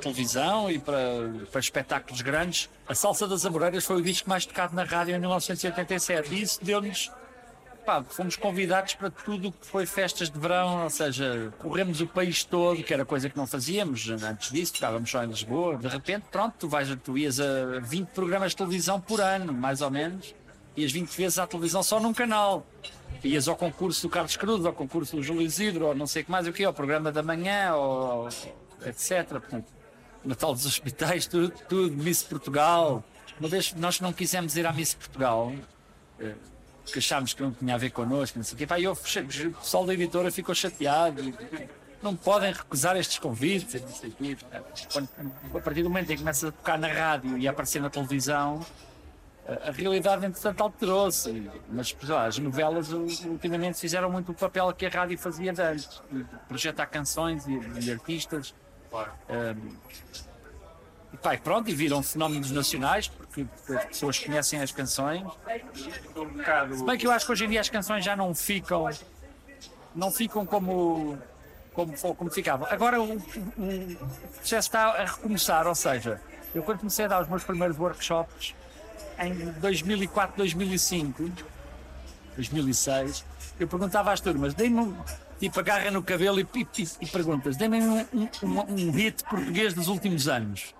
televisão 0.00 0.70
e 0.70 0.78
para, 0.78 0.98
para 1.52 1.60
espetáculos 1.60 2.20
grandes. 2.22 2.68
A 2.88 2.94
Salsa 2.94 3.28
das 3.28 3.46
Amoreiras 3.46 3.84
foi 3.84 3.96
o 3.96 4.02
disco 4.02 4.28
mais 4.28 4.44
tocado 4.44 4.74
na 4.74 4.82
rádio 4.84 5.14
em 5.14 5.18
1987 5.18 6.34
e 6.34 6.42
isso 6.42 6.58
deu-nos. 6.64 7.10
pá, 7.86 8.02
fomos 8.08 8.36
convidados 8.36 8.94
para 8.94 9.10
tudo 9.10 9.48
o 9.48 9.52
que 9.52 9.66
foi 9.66 9.86
festas 9.86 10.30
de 10.30 10.38
verão, 10.38 10.84
ou 10.84 10.90
seja, 10.90 11.52
corremos 11.58 12.00
o 12.00 12.06
país 12.06 12.44
todo, 12.44 12.82
que 12.82 12.92
era 12.92 13.04
coisa 13.04 13.28
que 13.28 13.36
não 13.36 13.46
fazíamos 13.46 14.08
antes 14.08 14.50
disso, 14.50 14.74
tocávamos 14.74 15.10
só 15.10 15.22
em 15.22 15.28
Lisboa. 15.28 15.76
De 15.76 15.88
repente, 15.88 16.24
pronto, 16.30 16.54
tu, 16.58 16.68
vais, 16.68 16.88
tu 17.02 17.16
ias 17.16 17.38
a 17.40 17.80
20 17.80 18.08
programas 18.08 18.50
de 18.50 18.56
televisão 18.56 19.00
por 19.00 19.20
ano, 19.20 19.52
mais 19.52 19.80
ou 19.80 19.90
menos, 19.90 20.34
ias 20.76 20.92
20 20.92 21.10
vezes 21.16 21.38
à 21.38 21.46
televisão 21.46 21.82
só 21.82 22.00
num 22.00 22.12
canal. 22.12 22.66
Ias 23.22 23.48
ao 23.48 23.56
concurso 23.56 24.02
do 24.02 24.08
Carlos 24.08 24.36
Cruz, 24.36 24.64
ao 24.64 24.72
concurso 24.72 25.16
do 25.16 25.22
Júlio 25.22 25.42
Isidro, 25.42 25.86
ou 25.88 25.94
não 25.94 26.06
sei 26.06 26.22
o 26.22 26.24
que 26.24 26.30
mais, 26.30 26.46
o 26.46 26.52
que 26.52 26.64
ao 26.64 26.72
programa 26.72 27.12
da 27.12 27.22
manhã, 27.22 27.74
ou 27.74 28.28
etc. 28.86 29.28
Portanto, 29.28 29.66
Natal 30.24 30.52
dos 30.54 30.66
Hospitais, 30.66 31.26
tudo, 31.26 31.50
tudo, 31.68 31.96
Miss 31.96 32.22
Portugal. 32.22 33.02
Uma 33.38 33.48
vez 33.48 33.72
nós 33.74 34.00
não 34.00 34.12
quisemos 34.12 34.56
ir 34.56 34.66
à 34.66 34.72
Miss 34.72 34.92
Portugal, 34.94 35.52
eh, 36.18 36.34
porque 36.84 36.98
achámos 36.98 37.32
que 37.32 37.42
não 37.42 37.52
tinha 37.52 37.74
a 37.74 37.78
ver 37.78 37.90
connosco, 37.90 38.38
não 38.38 38.44
sei 38.44 38.54
o 38.54 38.58
quê. 38.58 38.66
Pá, 38.66 38.78
eu, 38.78 38.92
o 38.92 38.96
pessoal 38.96 39.86
da 39.86 39.94
editora 39.94 40.30
ficou 40.30 40.54
chateado. 40.54 41.22
não 42.02 42.14
podem 42.16 42.52
recusar 42.52 42.96
estes 42.96 43.18
convites. 43.18 43.80
não 43.80 43.88
sei 43.88 44.10
o 44.10 44.12
quê. 44.12 44.36
Quando- 44.92 45.08
a 45.54 45.60
partir 45.60 45.82
do 45.82 45.88
momento 45.88 46.10
em 46.10 46.16
que 46.16 46.18
começas 46.22 46.44
a 46.44 46.52
tocar 46.52 46.78
na 46.78 46.88
rádio 46.88 47.38
e 47.38 47.46
a 47.48 47.50
aparecer 47.50 47.80
na 47.80 47.88
televisão, 47.90 48.64
a, 49.46 49.70
realidade, 49.72 50.24
entretanto, 50.26 50.60
alterou-se. 50.60 51.50
Mas 51.68 51.96
as 52.26 52.38
novelas 52.38 52.90
ultimamente 52.92 53.78
fizeram 53.78 54.10
muito 54.10 54.32
o 54.32 54.34
papel 54.34 54.72
que 54.72 54.86
a 54.86 54.88
rádio 54.88 55.18
fazia 55.18 55.50
antes, 55.50 56.00
projetar 56.48 56.86
canções 56.86 57.46
e, 57.46 57.58
e 57.84 57.90
artistas. 57.90 58.54
Um, 59.28 59.70
e 61.12 61.16
pá, 61.16 61.36
pronto, 61.36 61.68
e 61.68 61.74
viram 61.74 62.02
fenómenos 62.02 62.50
nacionais, 62.50 63.08
porque, 63.08 63.46
as 63.68 63.84
pessoas 63.86 64.18
conhecem 64.18 64.60
as 64.60 64.70
canções. 64.70 65.26
Se 66.74 66.84
bem 66.84 66.98
que 66.98 67.06
eu 67.06 67.10
acho 67.10 67.26
que 67.26 67.32
hoje 67.32 67.44
em 67.44 67.48
dia 67.48 67.60
as 67.60 67.68
canções 67.68 68.04
já 68.04 68.14
não 68.14 68.34
ficam, 68.34 68.88
não 69.94 70.10
ficam 70.10 70.46
como, 70.46 71.18
como, 71.72 71.92
como 71.96 72.30
ficavam. 72.30 72.68
Agora 72.70 73.00
o, 73.00 73.16
o, 73.16 73.96
processo 74.36 74.68
está 74.68 74.88
a 74.90 75.04
recomeçar, 75.04 75.66
ou 75.66 75.74
seja, 75.74 76.20
eu 76.54 76.62
quando 76.62 76.78
comecei 76.78 77.04
a 77.04 77.08
dar 77.08 77.22
os 77.22 77.28
meus 77.28 77.42
primeiros 77.42 77.78
workshops 77.78 78.54
em 79.18 79.34
2004, 79.34 80.36
2005, 80.36 81.30
2006, 82.36 83.24
eu 83.58 83.68
perguntava 83.68 84.12
às 84.12 84.20
turmas, 84.20 84.54
um, 84.54 84.94
tipo, 85.40 85.58
agarra 85.58 85.90
no 85.90 86.02
cabelo 86.02 86.38
e, 86.38 86.46
e, 86.54 86.88
e 87.00 87.06
perguntas, 87.06 87.56
dei-me 87.56 87.80
um, 87.80 87.98
um, 88.12 88.28
um, 88.42 88.60
um 88.68 88.90
hit 88.92 89.24
português 89.24 89.74
dos 89.74 89.88
últimos 89.88 90.28
anos. 90.28 90.74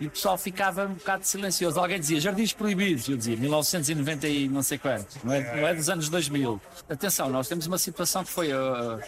E 0.00 0.06
o 0.06 0.10
pessoal 0.10 0.38
ficava 0.38 0.86
um 0.86 0.94
bocado 0.94 1.26
silencioso. 1.26 1.78
Alguém 1.78 2.00
dizia 2.00 2.18
Jardins 2.18 2.54
Proibidos. 2.54 3.06
Eu 3.06 3.18
dizia 3.18 3.36
1990 3.36 4.28
e 4.28 4.48
não 4.48 4.62
sei 4.62 4.78
quanto. 4.78 5.18
Não 5.22 5.34
é, 5.34 5.60
não 5.60 5.68
é 5.68 5.74
dos 5.74 5.90
anos 5.90 6.08
2000. 6.08 6.58
Atenção, 6.88 7.28
nós 7.28 7.46
temos 7.46 7.66
uma 7.66 7.76
situação 7.76 8.24
que 8.24 8.30
foi, 8.30 8.50
uh, 8.50 8.98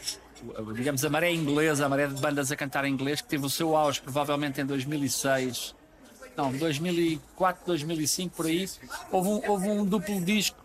uh, 0.58 0.74
digamos, 0.74 1.02
a 1.02 1.08
maré 1.08 1.32
inglesa, 1.32 1.86
a 1.86 1.88
maré 1.88 2.08
de 2.08 2.20
bandas 2.20 2.52
a 2.52 2.56
cantar 2.56 2.84
em 2.84 2.92
inglês, 2.92 3.22
que 3.22 3.28
teve 3.28 3.46
o 3.46 3.48
seu 3.48 3.74
auge 3.74 4.02
provavelmente 4.02 4.60
em 4.60 4.66
2006. 4.66 5.74
Não, 6.36 6.52
2004, 6.52 7.62
2005, 7.66 8.36
por 8.36 8.44
aí. 8.44 8.68
Houve 9.10 9.28
um, 9.28 9.50
houve 9.50 9.68
um 9.70 9.86
duplo 9.86 10.20
disco, 10.20 10.58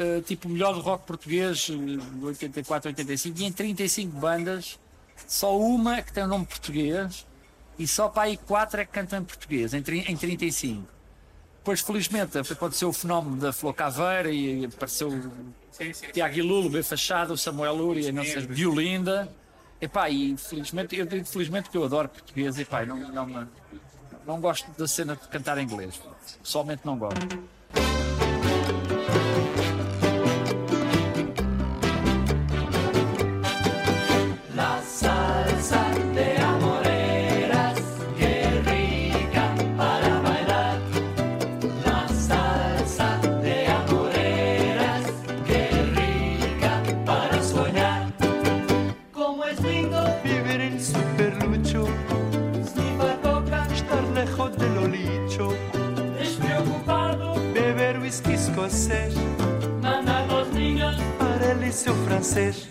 uh, 0.00 0.22
tipo 0.22 0.48
melhor 0.48 0.74
do 0.74 0.80
rock 0.80 1.06
português, 1.06 1.68
uh, 1.68 2.26
84, 2.26 2.88
85, 2.90 3.40
e 3.40 3.44
em 3.44 3.52
35 3.52 4.16
bandas, 4.18 4.78
só 5.26 5.58
uma 5.58 5.98
é 5.98 6.02
que 6.02 6.12
tem 6.12 6.24
o 6.24 6.26
nome 6.26 6.46
português 6.46 7.26
e 7.78 7.86
só 7.86 8.08
para 8.08 8.24
aí 8.24 8.36
quatro 8.36 8.80
é 8.80 8.84
que 8.84 8.92
cantam 8.92 9.20
em 9.20 9.24
português, 9.24 9.72
em, 9.72 9.78
em 9.78 10.16
35. 10.16 10.86
Depois, 11.58 11.80
felizmente, 11.80 12.38
aconteceu 12.38 12.88
o 12.88 12.92
fenómeno 12.92 13.36
da 13.36 13.52
Flor 13.52 13.74
Caveira 13.74 14.30
e 14.30 14.64
apareceu 14.64 15.08
o 15.08 16.12
Tiago 16.12 16.34
Ilulo, 16.34 16.70
B 16.70 16.82
Fachado, 16.82 17.36
Samuel 17.36 17.74
Lúria, 17.74 18.10
não 18.12 18.24
sei, 18.24 18.46
Violinda. 18.46 19.30
Epá, 19.80 20.10
e 20.10 20.36
felizmente, 20.36 20.96
eu 20.96 21.06
digo 21.06 21.24
felizmente 21.24 21.64
porque 21.64 21.78
eu 21.78 21.84
adoro 21.84 22.08
português, 22.08 22.58
epá, 22.58 22.82
e 22.82 22.86
não, 22.86 22.96
não, 22.96 23.26
não, 23.26 23.48
não 24.26 24.40
gosto 24.40 24.70
da 24.78 24.86
cena 24.86 25.16
de 25.16 25.26
cantar 25.28 25.58
em 25.58 25.64
inglês. 25.64 26.00
Pessoalmente 26.42 26.82
não 26.84 26.98
gosto. 26.98 27.38
Mandar 59.82 60.26
los 60.28 60.48
niños. 60.52 60.96
para 61.18 61.52
el 61.52 61.60
liceo 61.60 61.94
francés. 62.06 62.69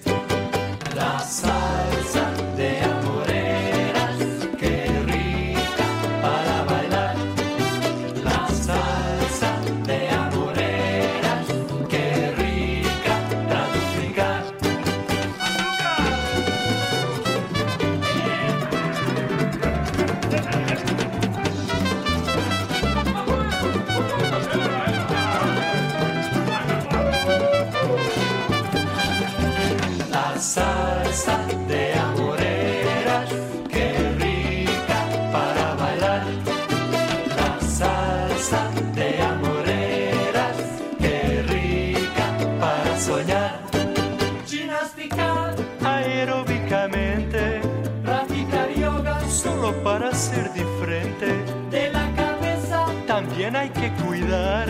Ser 50.20 50.52
diferente, 50.52 51.28
de 51.72 51.92
la 51.92 52.14
cabeza, 52.14 52.86
también 53.08 53.56
hay 53.56 53.70
que 53.70 53.90
cuidar. 54.06 54.68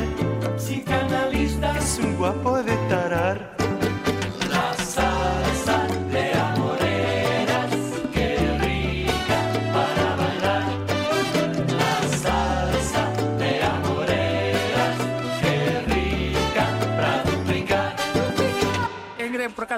psicanalista. 0.58 1.76
Es 1.76 1.98
un 1.98 2.16
guapo 2.18 2.62
de 2.62 2.76
tarar. 2.88 3.49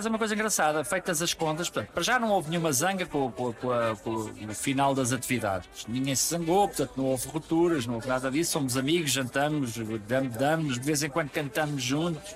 Acaso 0.02 0.08
é 0.08 0.10
uma 0.10 0.18
coisa 0.18 0.34
engraçada, 0.34 0.84
feitas 0.84 1.22
as 1.22 1.34
contas, 1.34 1.70
portanto, 1.70 1.94
para 1.94 2.04
já 2.04 2.20
não 2.20 2.30
houve 2.30 2.50
nenhuma 2.50 2.72
zanga 2.72 3.06
com, 3.06 3.32
com- 3.32 3.54
com 3.54 3.72
a- 3.72 3.96
com 3.96 4.10
o 4.12 4.54
final 4.56 4.94
das 4.96 5.12
atividades. 5.14 5.86
Ninguém 5.88 6.16
se 6.16 6.30
zangou, 6.30 6.68
portanto 6.68 6.94
não 6.98 7.06
houve 7.06 7.28
rupturas, 7.28 7.86
não 7.86 7.96
houve 7.96 8.08
nada 8.08 8.30
disso. 8.32 8.52
Somos 8.52 8.76
amigos, 8.78 9.12
jantamos, 9.12 9.74
damos, 10.38 10.76
de 10.80 10.86
vez 10.86 11.04
em 11.04 11.10
quando 11.10 11.30
cantamos 11.30 11.84
juntos. 11.84 12.36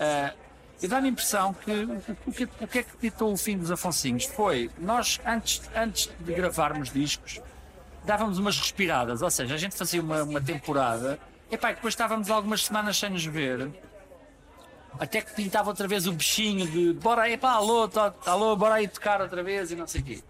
Ah, 0.00 0.32
e 0.82 0.88
dá-me 0.88 1.08
a 1.08 1.10
impressão 1.10 1.54
que 1.54 1.70
o 2.26 2.32
que, 2.32 2.44
o 2.60 2.66
que 2.66 2.78
é 2.80 2.82
que 2.82 2.90
ditou 3.00 3.32
o 3.32 3.36
fim 3.36 3.56
dos 3.56 3.70
Afonsinhos 3.70 4.24
foi, 4.24 4.70
nós 4.78 5.20
antes, 5.24 5.62
antes 5.74 6.10
de 6.20 6.32
gravarmos 6.34 6.90
discos, 6.92 7.40
dávamos 8.04 8.38
umas 8.38 8.58
respiradas, 8.58 9.22
ou 9.22 9.30
seja, 9.30 9.54
a 9.54 9.58
gente 9.58 9.74
fazia 9.76 10.02
uma, 10.02 10.22
uma 10.24 10.40
temporada, 10.40 11.18
e 11.50 11.56
pá, 11.56 11.72
depois 11.72 11.92
estávamos 11.94 12.28
algumas 12.28 12.64
semanas 12.64 12.98
sem 12.98 13.08
nos 13.08 13.24
ver, 13.24 13.70
até 14.98 15.20
que 15.20 15.32
pintava 15.34 15.68
outra 15.70 15.86
vez 15.88 16.06
o 16.06 16.12
bichinho 16.12 16.66
de 16.66 16.92
bora 16.94 17.22
aí, 17.22 17.36
pá, 17.36 17.52
alô, 17.52 17.88
tó- 17.88 18.12
alô, 18.26 18.54
bora 18.56 18.74
aí 18.74 18.88
tocar 18.88 19.20
outra 19.20 19.42
vez 19.42 19.70
e 19.70 19.76
não 19.76 19.86
sei 19.86 20.00
o 20.00 20.04
quê. 20.04 20.22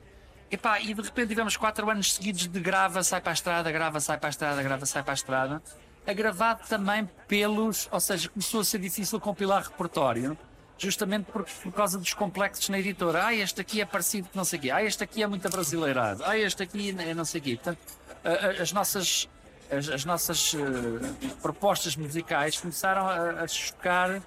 Epá, 0.50 0.79
e 0.81 0.94
de 0.94 1.03
repente 1.03 1.29
tivemos 1.29 1.57
quatro 1.57 1.88
anos 1.90 2.14
seguidos 2.14 2.46
de 2.46 2.61
grava, 2.61 3.03
sai 3.03 3.20
para 3.20 3.33
a 3.33 3.35
estrada, 3.35 3.72
grava, 3.72 3.98
sai 4.00 4.18
para 4.18 4.29
a 4.29 4.31
estrada, 4.31 4.62
grava, 4.62 4.87
sai 4.87 5.03
para 5.03 5.12
a 5.12 5.14
estrada. 5.14 5.62
Agravado 6.07 6.61
também 6.68 7.09
pelos, 7.27 7.88
ou 7.90 7.98
seja, 7.98 8.29
começou 8.29 8.61
a 8.61 8.64
ser 8.64 8.79
difícil 8.79 9.18
compilar 9.18 9.62
repertório, 9.64 10.37
justamente 10.79 11.24
por, 11.33 11.44
por 11.44 11.72
causa 11.72 11.98
dos 11.98 12.12
complexos 12.14 12.68
na 12.68 12.79
editora. 12.79 13.24
Ah, 13.27 13.35
este 13.35 13.61
aqui 13.62 13.81
é 13.81 13.85
parecido 13.87 14.29
com 14.29 14.38
não 14.38 14.44
sei 14.44 14.59
o 14.59 14.62
quê. 14.62 14.70
Ah, 14.70 14.83
este 14.85 15.03
aqui 15.03 15.22
é 15.22 15.27
muito 15.27 15.46
abrasileirado. 15.48 16.22
Ah, 16.24 16.37
este 16.38 16.62
aqui 16.62 16.94
é 16.98 17.14
não 17.14 17.24
sei 17.24 17.40
o 17.40 17.44
quê. 17.44 17.55
Portanto, 17.57 17.79
as 18.61 18.70
nossas, 18.70 19.29
as, 19.72 19.88
as 19.88 20.05
nossas 20.05 20.55
eh, 20.55 21.33
propostas 21.40 21.96
musicais 21.96 22.59
começaram 22.61 23.09
a, 23.09 23.42
a 23.42 23.48
chocar 23.48 24.20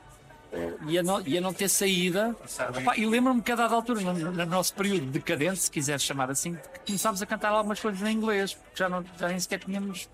e 0.88 1.02
não, 1.02 1.20
não 1.42 1.54
ter 1.54 1.70
saída. 1.70 2.36
Opa, 2.78 2.98
e 2.98 3.06
lembro-me 3.06 3.42
que 3.42 3.52
a 3.52 3.56
dada 3.56 3.76
altura, 3.76 4.02
no, 4.02 4.14
no 4.14 4.46
nosso 4.46 4.74
período 4.74 5.06
decadente, 5.08 5.60
se 5.60 5.72
quiseres 5.72 6.04
chamar 6.04 6.30
assim, 6.32 6.58
começámos 6.86 7.22
a 7.22 7.26
cantar 7.26 7.50
algumas 7.52 7.80
coisas 7.80 8.02
em 8.02 8.14
inglês, 8.14 8.54
porque 8.54 8.78
já, 8.78 8.90
não, 8.90 9.04
já 9.20 9.28
nem 9.28 9.40
sequer 9.40 9.60
tínhamos 9.60 10.10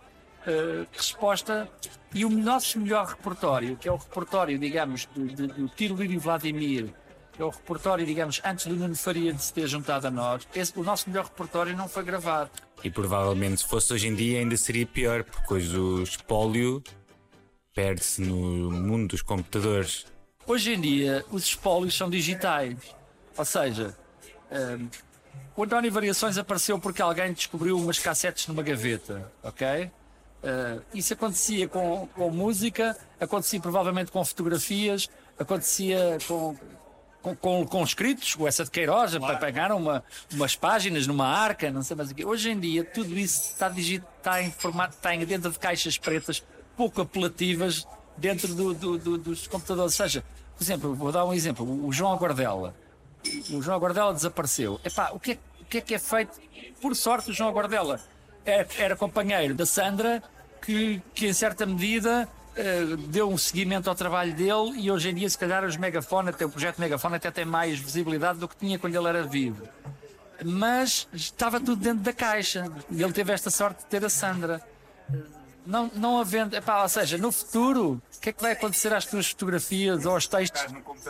eh, 0.46 0.86
resposta. 0.92 1.70
E 2.14 2.26
o 2.26 2.30
nosso 2.30 2.80
melhor 2.80 3.08
repertório, 3.08 3.76
que 3.78 3.88
é 3.88 3.92
o 3.92 3.96
repertório, 3.96 4.58
digamos, 4.60 5.06
do, 5.16 5.26
do, 5.26 5.48
do 5.48 5.70
Tiro 5.70 5.96
Lírio 5.96 6.20
Vladimir, 6.20 6.94
que 7.32 7.42
é 7.42 7.46
o 7.46 7.50
repertório, 7.50 8.06
digamos, 8.06 8.42
antes 8.46 8.68
do 8.68 8.76
Nuno 8.76 8.96
Faria 8.96 9.34
de 9.34 9.42
se 9.42 9.54
ter 9.54 9.68
juntado 9.68 10.08
a 10.08 10.12
nós, 10.12 10.48
esse, 10.54 10.78
o 10.78 10.84
nosso 10.84 11.10
melhor 11.10 11.26
repertório 11.26 11.76
não 11.76 11.88
foi 11.88 12.04
gravado. 12.04 12.52
E 12.84 12.90
provavelmente 12.90 13.62
se 13.62 13.68
fosse 13.68 13.94
hoje 13.94 14.08
em 14.08 14.16
dia 14.16 14.40
ainda 14.40 14.56
seria 14.58 14.86
pior, 14.86 15.24
porque 15.24 15.54
hoje 15.54 15.78
o 15.78 16.04
espólio 16.04 16.84
perde-se 17.74 18.22
no 18.22 18.70
mundo 18.72 19.10
dos 19.10 19.22
computadores. 19.22 20.06
Hoje 20.46 20.74
em 20.74 20.82
dia, 20.82 21.26
os 21.32 21.44
espólios 21.44 21.96
são 21.96 22.10
digitais. 22.10 22.76
Ou 23.38 23.46
seja, 23.46 23.96
Ahm, 24.52 24.88
o 25.56 25.64
António 25.64 25.92
Variações 25.92 26.38
apareceu 26.38 26.78
porque 26.80 27.02
alguém 27.02 27.34
descobriu 27.34 27.78
umas 27.78 27.98
cassetes 27.98 28.48
numa 28.48 28.62
gaveta, 28.62 29.32
ok? 29.42 29.90
Ah, 30.44 30.78
isso 30.94 31.14
acontecia 31.14 31.68
com, 31.68 32.08
com 32.14 32.30
música, 32.30 32.96
acontecia 33.20 33.60
provavelmente 33.60 34.12
com 34.12 34.24
fotografias, 34.24 35.10
acontecia 35.40 36.18
com, 36.28 36.56
com, 37.22 37.36
com, 37.36 37.66
com 37.66 37.84
escritos, 37.84 38.36
o 38.38 38.48
essa 38.48 38.64
de 38.64 38.70
Queiroz, 38.70 39.18
para 39.18 39.38
pegaram 39.38 39.78
uma, 39.78 40.04
umas 40.32 40.56
páginas 40.56 41.08
numa 41.08 41.28
arca, 41.28 41.72
não 41.72 41.82
sei 41.82 41.96
mais 41.96 42.12
o 42.12 42.16
quê. 42.16 42.24
Hoje 42.26 42.52
em 42.52 42.60
dia 42.60 42.84
tudo 42.84 43.18
isso 43.18 43.54
está, 43.54 43.70
digi- 43.70 44.04
está 44.18 44.40
em 44.44 44.52
formato, 44.52 44.96
está 44.96 45.16
dentro 45.16 45.50
de 45.52 45.58
caixas 45.58 45.98
pretas, 45.98 46.44
pouco 46.78 47.02
apelativas, 47.02 47.88
dentro 48.18 48.54
do- 48.54 48.74
do- 48.74 48.98
do- 48.98 49.18
dos 49.18 49.48
computadores. 49.48 50.00
Ou 50.00 50.06
seja, 50.06 50.24
por 50.58 50.64
exemplo, 50.64 50.94
vou 50.96 51.12
dar 51.12 51.26
um 51.26 51.34
exemplo, 51.34 51.86
o 51.86 51.92
João 51.92 52.14
Aguardela. 52.14 52.76
O 53.52 53.62
João 53.62 53.78
Aguardela 53.78 54.14
desapareceu. 54.14 54.80
Epá, 54.84 55.12
o 55.12 55.20
que, 55.20 55.32
é, 55.34 55.38
o 55.62 55.66
que 55.66 55.78
é 55.78 55.82
que 55.82 55.96
é 55.96 56.00
feito? 56.00 56.40
Por 56.82 56.96
sorte, 56.96 57.32
o 57.32 57.34
João 57.34 57.50
Aguardela 57.50 58.00
era, 58.46 58.68
era 58.78 58.96
companheiro 58.96 59.56
da 59.56 59.66
Sandra, 59.66 60.22
que, 60.62 61.02
que 61.14 61.28
em 61.28 61.34
certa 61.34 61.66
medida 61.66 62.28
eh, 62.56 62.86
deu 63.08 63.30
um 63.30 63.38
seguimento 63.38 63.90
ao 63.90 63.96
trabalho 63.96 64.34
dele 64.34 64.74
e 64.78 64.92
hoje 64.92 65.10
em 65.10 65.16
dia, 65.16 65.30
se 65.30 65.38
calhar, 65.38 65.64
os 65.64 65.78
Megafone, 65.78 66.30
até 66.30 66.46
o 66.46 66.50
projeto 66.50 66.80
Megafone, 66.80 67.16
até 67.16 67.32
tem 67.32 67.46
mais 67.46 67.80
visibilidade 67.80 68.40
do 68.40 68.48
que 68.48 68.56
tinha 68.58 68.78
quando 68.78 68.96
ele 68.96 69.08
era 69.08 69.24
vivo. 69.24 69.68
Mas 70.44 71.08
estava 71.14 71.60
tudo 71.60 71.78
dentro 71.78 72.04
da 72.04 72.12
caixa 72.12 72.70
ele 72.92 73.14
teve 73.14 73.32
esta 73.32 73.50
sorte 73.50 73.80
de 73.80 73.86
ter 73.86 74.04
a 74.04 74.10
Sandra. 74.10 74.62
Não, 75.66 75.90
não 75.96 76.20
havendo, 76.20 76.56
epá, 76.56 76.84
ou 76.84 76.90
seja, 76.90 77.18
no 77.18 77.32
futuro, 77.32 78.02
o 78.18 78.20
que 78.20 78.30
é 78.30 78.34
que 78.34 78.42
vai 78.42 78.52
acontecer 78.52 78.94
às 78.94 79.06
tuas 79.06 79.30
fotografias 79.30 80.06
ou 80.06 80.14
aos 80.14 80.28
textos 80.28 80.66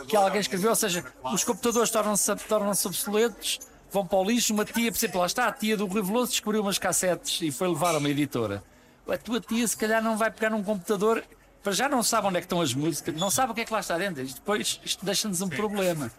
que 0.06 0.16
alguém 0.16 0.40
escreveu? 0.40 0.70
Ou 0.70 0.76
seja, 0.76 1.04
os 1.24 1.42
computadores 1.42 1.90
tornam-se 1.90 2.34
tornam 2.48 2.70
obsoletos, 2.70 3.58
vão 3.90 4.06
para 4.06 4.18
o 4.18 4.24
lixo. 4.24 4.54
Uma 4.54 4.64
tia, 4.64 4.92
por 4.92 4.98
exemplo, 4.98 5.20
lá 5.20 5.26
está, 5.26 5.48
a 5.48 5.52
tia 5.52 5.76
do 5.76 5.86
Rui 5.86 6.02
Veloso 6.02 6.30
descobriu 6.30 6.62
umas 6.62 6.78
cassetes 6.78 7.40
e 7.42 7.50
foi 7.50 7.68
levar 7.68 7.94
a 7.94 7.98
uma 7.98 8.08
editora. 8.08 8.62
A 9.08 9.18
tua 9.18 9.40
tia, 9.40 9.66
se 9.66 9.76
calhar, 9.76 10.02
não 10.02 10.16
vai 10.16 10.30
pegar 10.30 10.50
num 10.50 10.62
computador, 10.62 11.24
para 11.62 11.72
já 11.72 11.88
não 11.88 12.02
sabe 12.02 12.28
onde 12.28 12.36
é 12.36 12.40
que 12.40 12.46
estão 12.46 12.60
as 12.60 12.72
músicas, 12.72 13.14
não 13.16 13.30
sabe 13.30 13.52
o 13.52 13.54
que 13.54 13.62
é 13.62 13.64
que 13.64 13.72
lá 13.72 13.80
está 13.80 13.98
dentro. 13.98 14.22
Isto 14.22 14.36
depois 14.36 14.80
isto 14.84 15.04
deixa-nos 15.04 15.40
um 15.40 15.48
problema. 15.48 16.12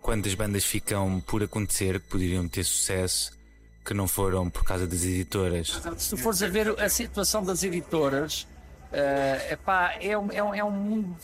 Quantas 0.00 0.34
bandas 0.34 0.64
ficam 0.64 1.20
por 1.20 1.42
acontecer 1.42 2.00
que 2.00 2.08
poderiam 2.08 2.48
ter 2.48 2.64
sucesso 2.64 3.32
que 3.84 3.92
não 3.94 4.08
foram 4.08 4.48
por 4.48 4.64
causa 4.64 4.86
das 4.86 5.02
editoras? 5.04 5.80
Se 5.98 6.10
tu 6.10 6.16
fores 6.16 6.42
a 6.42 6.48
ver 6.48 6.80
a 6.80 6.88
situação 6.88 7.44
das 7.44 7.62
editoras, 7.62 8.46
eh, 8.92 9.48
epá, 9.52 9.94
é, 10.00 10.16
um, 10.16 10.30
é, 10.32 10.42
um, 10.42 10.54
é 10.54 10.64
um 10.64 10.70
mundo 10.70 11.16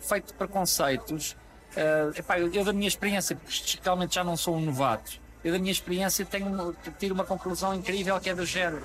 feito 0.00 0.28
de 0.28 0.32
preconceitos. 0.34 1.36
Eh, 1.76 2.10
epá, 2.16 2.38
eu, 2.40 2.52
eu, 2.52 2.64
da 2.64 2.72
minha 2.72 2.88
experiência, 2.88 3.36
porque 3.36 3.78
realmente 3.82 4.14
já 4.16 4.24
não 4.24 4.36
sou 4.36 4.56
um 4.56 4.60
novato, 4.60 5.20
eu, 5.44 5.52
da 5.52 5.58
minha 5.58 5.72
experiência, 5.72 6.24
tenho, 6.24 6.74
tiro 6.98 7.14
uma 7.14 7.24
conclusão 7.24 7.74
incrível 7.74 8.18
que 8.20 8.30
é 8.30 8.34
do 8.34 8.44
género. 8.44 8.82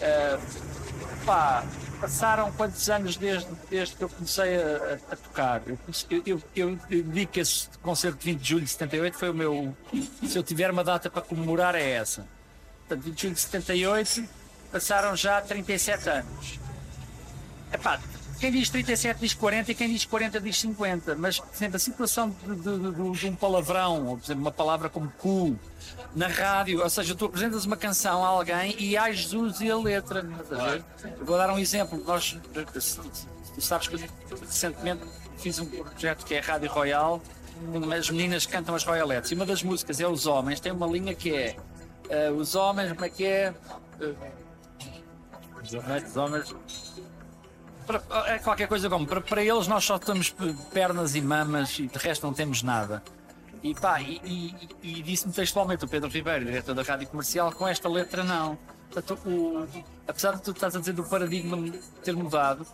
Eh, 0.00 0.38
pá, 1.24 1.64
passaram 2.00 2.50
quantos 2.52 2.88
anos 2.90 3.16
desde, 3.16 3.48
desde 3.70 3.96
que 3.96 4.02
eu 4.04 4.08
comecei 4.08 4.56
a, 4.56 4.98
a- 5.12 5.16
tocar? 5.16 5.62
Eu, 5.66 5.78
eu, 6.26 6.42
eu, 6.56 6.78
eu 6.90 7.02
digo 7.02 7.30
que 7.32 7.40
esse 7.40 7.68
concerto 7.82 8.18
de 8.18 8.24
20 8.32 8.40
de 8.40 8.48
julho 8.48 8.64
de 8.64 8.70
78 8.70 9.16
foi 9.18 9.30
o 9.30 9.34
meu. 9.34 9.76
Se 10.26 10.36
eu 10.38 10.42
tiver 10.42 10.70
uma 10.70 10.82
data 10.84 11.08
para 11.10 11.22
comemorar, 11.22 11.74
é 11.74 11.90
essa. 11.90 12.26
Portanto, 12.88 13.04
20 13.04 13.14
de 13.14 13.22
julho 13.22 13.34
de 13.34 13.40
78, 13.40 14.24
passaram 14.72 15.14
já 15.14 15.40
37 15.42 16.08
anos. 16.08 16.58
Epá, 17.72 18.00
quem 18.40 18.50
diz 18.52 18.70
37 18.70 19.20
diz 19.20 19.34
40 19.34 19.72
e 19.72 19.74
quem 19.74 19.88
diz 19.92 20.04
40 20.06 20.40
diz 20.40 20.58
50. 20.60 21.14
Mas, 21.16 21.38
por 21.38 21.54
exemplo, 21.54 21.76
a 21.76 21.78
situação 21.78 22.30
de, 22.30 22.54
de- 22.54 22.78
de- 22.78 23.18
de 23.20 23.28
um 23.28 23.34
palavrão, 23.34 24.06
ou 24.06 24.16
por 24.16 24.24
exemplo, 24.24 24.42
uma 24.42 24.50
palavra 24.52 24.88
como 24.88 25.10
cu, 25.18 25.58
na 26.14 26.28
rádio, 26.28 26.82
ou 26.82 26.88
seja, 26.88 27.14
tu 27.14 27.26
apresentas 27.26 27.64
uma 27.66 27.76
canção 27.76 28.24
a 28.24 28.28
alguém 28.28 28.74
e 28.78 28.96
há 28.96 29.10
Jesus 29.12 29.60
e 29.60 29.70
a 29.70 29.76
letra. 29.76 30.22
ver? 30.22 30.82
Eu 31.18 31.26
vou 31.26 31.36
dar 31.36 31.50
um 31.52 31.58
exemplo. 31.58 32.02
Nós, 32.06 32.36
tu 33.54 33.60
sabes 33.60 33.88
que 33.88 33.96
recentemente 34.40 35.02
fiz 35.38 35.58
um 35.58 35.66
projeto 35.66 36.24
que 36.24 36.34
é 36.34 36.38
a 36.38 36.42
Rádio 36.42 36.70
Royal, 36.70 37.20
as 37.98 38.08
meninas 38.08 38.46
cantam 38.46 38.74
as 38.74 38.84
Royalettes, 38.84 39.30
e 39.32 39.34
uma 39.34 39.44
das 39.44 39.62
músicas 39.62 40.00
é 40.00 40.06
Os 40.06 40.26
Homens, 40.26 40.60
tem 40.60 40.70
uma 40.72 40.86
linha 40.86 41.12
que 41.14 41.34
é 41.34 41.56
eh, 42.08 42.30
Os 42.30 42.54
Homens, 42.54 42.92
como 42.92 43.04
é 43.04 43.08
que 43.10 43.24
é? 43.24 43.54
Eh, 44.00 44.14
os 45.62 46.16
homens 46.16 46.54
para- 47.86 48.02
é 48.26 48.38
qualquer 48.38 48.68
coisa 48.68 48.88
como 48.88 49.06
para, 49.06 49.20
para 49.20 49.42
eles 49.42 49.66
nós 49.66 49.84
só 49.84 49.98
temos 49.98 50.34
pernas 50.72 51.14
e 51.14 51.20
mamas 51.20 51.78
e 51.78 51.86
de 51.86 51.98
resto 51.98 52.26
não 52.26 52.32
temos 52.32 52.62
nada. 52.62 53.02
E 53.62 53.74
pá, 53.74 54.00
e, 54.00 54.20
e- 54.24 54.68
e 54.82 55.02
disse-me 55.02 55.32
textualmente 55.32 55.84
o 55.84 55.88
Pedro 55.88 56.08
Ribeiro, 56.08 56.44
diretor 56.44 56.74
da 56.74 56.82
Rádio 56.82 57.08
Comercial, 57.08 57.50
com 57.52 57.66
esta 57.66 57.88
letra 57.88 58.22
não. 58.22 58.56
Portanto, 58.90 59.18
o- 59.28 59.66
apesar 60.08 60.32
de 60.36 60.42
tu 60.42 60.50
estás 60.52 60.74
a 60.74 60.80
dizer 60.80 60.92
do 60.94 61.04
paradigma 61.04 61.56
ter 62.02 62.16
mudado, 62.16 62.66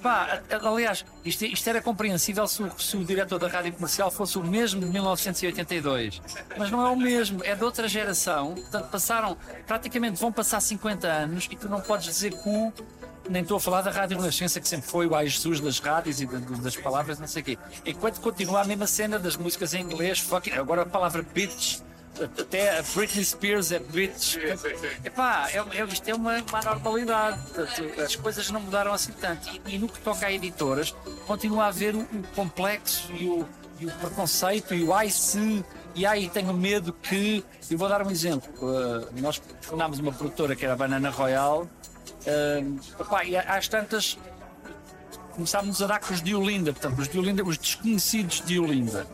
pá, 0.00 0.40
aliás, 0.62 1.04
isto, 1.24 1.44
isto 1.44 1.68
era 1.68 1.82
compreensível 1.82 2.46
se 2.46 2.62
o, 2.62 2.70
se 2.80 2.96
o 2.96 3.04
diretor 3.04 3.38
da 3.38 3.48
Rádio 3.48 3.72
Comercial 3.74 4.10
fosse 4.10 4.38
o 4.38 4.44
mesmo 4.44 4.80
de 4.80 4.86
1982. 4.86 6.22
Mas 6.56 6.70
não 6.70 6.86
é 6.86 6.90
o 6.90 6.96
mesmo, 6.96 7.42
é 7.44 7.54
de 7.54 7.64
outra 7.64 7.88
geração. 7.88 8.54
Portanto, 8.54 8.88
passaram, 8.90 9.36
praticamente 9.66 10.18
vão 10.20 10.32
passar 10.32 10.60
50 10.60 11.06
anos 11.06 11.48
e 11.50 11.56
tu 11.56 11.68
não 11.68 11.80
podes 11.80 12.06
dizer 12.06 12.32
cu 12.42 12.72
nem 13.28 13.42
estou 13.42 13.56
a 13.56 13.60
falar 13.60 13.82
da 13.82 13.90
Rádio 13.90 14.16
Renascença, 14.20 14.60
que 14.60 14.68
sempre 14.68 14.88
foi 14.88 15.04
o 15.08 15.14
ai 15.16 15.26
Jesus 15.26 15.58
das 15.60 15.80
rádios 15.80 16.20
e 16.20 16.26
da- 16.26 16.38
das 16.38 16.76
palavras, 16.76 17.18
não 17.18 17.26
sei 17.26 17.42
o 17.42 17.44
quê. 17.44 17.58
Enquanto 17.84 18.20
continua 18.20 18.60
a 18.60 18.64
mesma 18.64 18.86
cena 18.86 19.18
das 19.18 19.36
músicas 19.36 19.74
em 19.74 19.80
inglês, 19.82 20.20
fucking, 20.20 20.52
agora 20.52 20.82
a 20.82 20.86
palavra 20.86 21.22
bitch, 21.34 21.80
até 22.22 22.78
a 22.78 22.82
Britney 22.82 23.24
Spears 23.24 23.72
é 23.72 23.78
bitch. 23.78 24.36
Epá, 25.04 25.48
é, 25.50 25.58
é, 25.58 25.84
isto 25.84 26.08
é 26.08 26.14
uma, 26.14 26.38
uma 26.38 26.62
normalidade. 26.62 27.40
As 28.02 28.16
coisas 28.16 28.50
não 28.50 28.60
mudaram 28.60 28.92
assim 28.92 29.12
tanto. 29.12 29.48
E, 29.48 29.74
e 29.74 29.78
no 29.78 29.88
que 29.88 30.00
toca 30.00 30.26
a 30.26 30.32
editoras, 30.32 30.94
continua 31.26 31.64
a 31.64 31.68
haver 31.68 31.94
o, 31.94 32.00
o 32.00 32.22
complexo 32.34 33.12
e 33.12 33.28
o, 33.28 33.46
e 33.78 33.86
o 33.86 33.90
preconceito 33.92 34.74
e 34.74 34.84
o 34.84 34.94
ai 34.94 35.10
se. 35.10 35.64
E 35.94 36.04
ai, 36.04 36.30
tenho 36.32 36.52
medo 36.52 36.92
que. 36.92 37.44
Eu 37.70 37.78
vou 37.78 37.88
dar 37.88 38.06
um 38.06 38.10
exemplo. 38.10 38.52
Uh, 38.58 39.08
nós 39.20 39.40
fundámos 39.62 39.98
uma 39.98 40.12
produtora 40.12 40.54
que 40.54 40.64
era 40.64 40.74
a 40.74 40.76
Banana 40.76 41.10
Royal. 41.10 41.62
Uh, 41.62 43.00
epá, 43.00 43.24
e 43.24 43.36
às 43.36 43.68
tantas 43.68 44.18
começámos 45.36 45.82
a 45.82 45.86
dar 45.86 46.00
com 46.00 46.12
os 46.12 46.22
de 46.22 46.34
Olinda, 46.34 46.72
portanto, 46.72 46.98
os 46.98 47.08
de 47.08 47.18
Olinda, 47.18 47.44
os 47.44 47.58
desconhecidos 47.58 48.42
de 48.44 48.58
Olinda. 48.58 49.06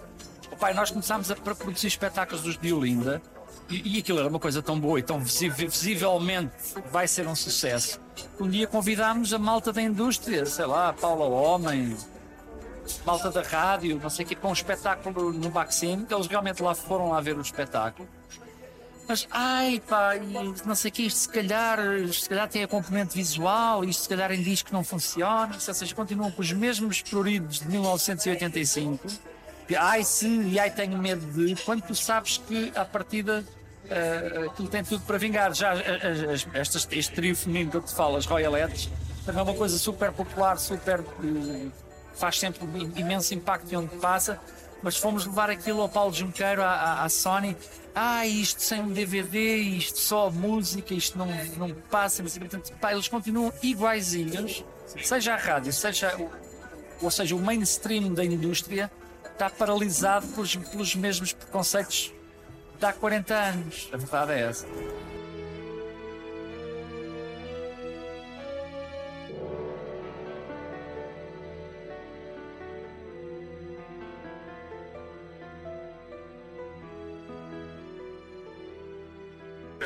Pai, 0.63 0.73
nós 0.75 0.93
começámos 0.93 1.29
a 1.29 1.35
pro- 1.35 1.57
produzir 1.57 1.89
espetáculos 1.89 2.41
dos 2.45 2.57
de 2.57 2.73
Olinda 2.73 3.21
e, 3.69 3.97
e 3.97 3.99
aquilo 3.99 4.21
era 4.21 4.29
uma 4.29 4.39
coisa 4.39 4.63
tão 4.63 4.79
boa 4.79 4.97
e 5.01 5.03
tão 5.03 5.19
visi- 5.19 5.49
visivelmente 5.49 6.53
vai 6.93 7.09
ser 7.09 7.27
um 7.27 7.35
sucesso. 7.35 7.99
Um 8.39 8.49
dia 8.49 8.69
convidámos 8.69 9.35
a 9.35 9.41
malta 9.41 9.73
da 9.73 9.83
indústria, 9.83 10.47
sei 10.47 10.67
lá, 10.67 10.93
Paula 10.93 11.25
Homem, 11.25 11.97
malta 13.05 13.29
da 13.33 13.43
rádio, 13.43 13.99
não 14.01 14.09
sei 14.09 14.25
o 14.25 14.29
que, 14.29 14.37
para 14.37 14.49
um 14.49 14.53
espetáculo 14.53 15.33
no 15.33 15.51
Maxime, 15.51 16.07
que 16.07 16.15
eles 16.15 16.29
realmente 16.29 16.63
lá 16.63 16.77
foram 16.77 17.09
lá 17.11 17.21
ver 17.21 17.37
o 17.37 17.41
espetáculo. 17.41 18.09
Mas, 19.09 19.27
ai 19.33 19.83
pá, 19.89 20.13
não 20.65 20.77
sei 20.77 20.91
o 20.93 20.95
que, 20.95 21.03
isto 21.07 21.19
se 21.19 21.29
calhar, 21.29 21.77
se 22.13 22.29
calhar 22.29 22.49
tem 22.49 22.63
a 22.63 22.69
componente 22.69 23.17
visual, 23.17 23.83
isto 23.85 24.05
se 24.05 24.09
calhar 24.09 24.31
em 24.31 24.41
disco 24.41 24.69
não 24.73 24.85
funciona, 24.85 25.53
ou 25.53 25.61
seja, 25.61 25.93
continuam 25.93 26.31
com 26.31 26.41
os 26.41 26.53
mesmos 26.53 27.03
pruridos 27.03 27.59
de 27.59 27.67
1985. 27.69 29.32
Ai 29.77 30.05
se, 30.05 30.27
e 30.27 30.59
ai 30.59 30.71
tenho 30.71 30.97
medo 30.99 31.25
de, 31.33 31.55
quando 31.65 31.83
tu 31.83 31.95
sabes 31.95 32.39
que 32.39 32.73
à 32.75 32.85
partida 32.85 33.45
eh, 33.91 34.47
aquilo 34.51 34.69
tem 34.69 34.83
tudo 34.85 35.03
para 35.05 35.19
vingar. 35.19 35.55
Já 35.55 35.73
as- 35.73 36.45
as- 36.45 36.47
estas, 36.55 36.89
este 36.91 37.15
trio 37.15 37.35
feminino 37.37 37.71
que 37.71 37.77
eu 37.77 37.83
te 37.83 37.95
falo, 37.95 38.17
as 38.17 38.27
Royalettes, 38.27 38.89
também 39.27 39.41
é 39.41 39.43
uma 39.45 39.55
coisa 39.55 39.79
super 39.79 40.13
popular, 40.13 40.59
super. 40.59 41.01
eh, 41.01 41.67
faz 42.15 42.39
sempre 42.39 42.61
imenso 42.97 43.33
impacto 43.35 43.75
onde 43.77 43.97
passa, 43.97 44.39
mas 44.83 44.97
fomos 44.97 45.25
levar 45.25 45.49
aquilo 45.49 45.81
ao 45.81 45.89
Paulo 45.89 46.13
Junqueiro, 46.13 46.63
à, 46.63 46.67
à, 46.71 47.05
à 47.05 47.09
Sony. 47.09 47.57
Ah, 47.95 48.27
isto 48.27 48.63
sem 48.63 48.87
DVD, 48.89 49.57
isto 49.57 49.99
só 49.99 50.31
música, 50.31 50.93
isto 50.95 51.17
não, 51.19 51.27
não 51.57 51.71
passa, 51.91 52.23
mas 52.23 52.37
portanto, 52.37 52.73
pá, 52.81 52.93
eles 52.93 53.07
continuam 53.09 53.53
iguaizinhos, 53.63 54.65
seja 55.03 55.35
a 55.35 55.37
rádio, 55.37 55.73
seja 55.73 56.15
ou 57.01 57.11
seja, 57.11 57.35
o 57.35 57.39
mainstream 57.41 58.15
da 58.15 58.25
indústria 58.25 58.91
está 59.43 59.51
paralisado 59.51 60.27
pelos, 60.29 60.55
pelos 60.55 60.95
mesmos 60.95 61.33
preconceitos 61.33 62.13
de 62.79 62.87
há 62.87 62.93
40 62.93 63.35
anos. 63.35 63.91
A 63.93 63.97
verdade 63.97 64.33
é 64.33 64.41
essa. 64.43 64.67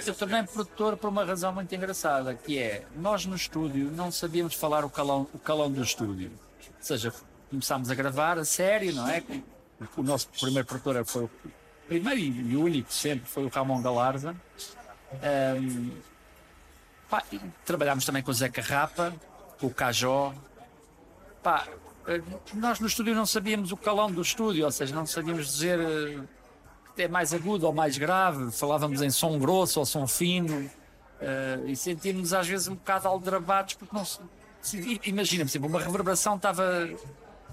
Eu 0.07 0.15
tornei 0.15 0.43
produtor 0.45 0.97
por 0.97 1.09
uma 1.09 1.25
razão 1.25 1.53
muito 1.53 1.75
engraçada, 1.75 2.33
que 2.33 2.59
é, 2.59 2.87
nós 2.95 3.27
no 3.27 3.35
estúdio 3.35 3.91
não 3.91 4.13
sabíamos 4.13 4.55
falar 4.55 4.85
o 4.85 4.91
calão, 4.91 5.27
o 5.35 5.39
calão 5.39 5.69
do 5.71 5.83
estúdio. 5.83 6.31
Ou 6.31 6.75
seja, 6.79 7.13
começámos 7.57 7.91
a 7.91 7.95
gravar 7.95 8.39
a 8.39 8.45
sério, 8.45 8.93
não 8.95 9.09
é? 9.09 9.23
O 9.97 10.03
nosso 10.03 10.29
primeiro 10.29 10.67
produtor 10.67 11.05
foi 11.07 11.25
o 11.25 11.31
primeiro 11.89 12.21
e, 12.21 12.57
único 12.57 12.93
sempre 12.93 13.27
foi 13.29 13.45
o 13.45 13.49
Ramon 13.49 13.81
Galarza. 13.81 14.37
Ahm, 15.23 15.91
pá, 17.09 17.23
trabalhámos 17.65 18.05
também 18.05 18.23
com 18.23 18.31
o 18.31 18.35
Zé 18.35 18.49
Carrapa, 18.49 19.15
com 19.59 19.69
o 19.69 19.75
Cajó. 19.75 20.35
Pá, 21.43 21.67
eh, 22.07 22.21
nós 22.55 22.79
no 22.81 22.87
estúdio 22.87 23.15
não 23.15 23.25
sabíamos 23.27 23.73
o 23.73 23.77
calão 23.77 24.11
do 24.11 24.21
estúdio, 24.21 24.65
ou 24.65 24.71
seja, 24.73 24.95
não 24.95 25.07
sabíamos 25.07 25.47
dizer 25.47 25.79
eh, 25.81 26.21
que 26.95 27.03
é 27.03 27.09
mais 27.09 27.33
agudo 27.33 27.67
ou 27.67 27.73
mais 27.73 27.97
grave, 27.97 28.51
falávamos 28.53 29.01
em 29.01 29.11
som 29.11 29.39
grosso 29.39 29.81
ou 29.81 29.87
som 29.87 30.07
fino. 30.07 30.71
eh, 31.21 31.61
e 31.69 31.77
sentíamos 31.77 32.35
às 32.35 32.47
vezes 32.47 32.69
um 32.69 32.75
bocado 32.75 33.09
aldrabados 33.09 33.73
porque 33.75 33.95
não 33.97 34.05
se- 34.05 34.21
se- 34.61 35.01
imagina-me 35.05 35.49
sempre, 35.49 35.67
uma 35.67 35.81
reverberação 35.81 36.37
estava 36.37 36.63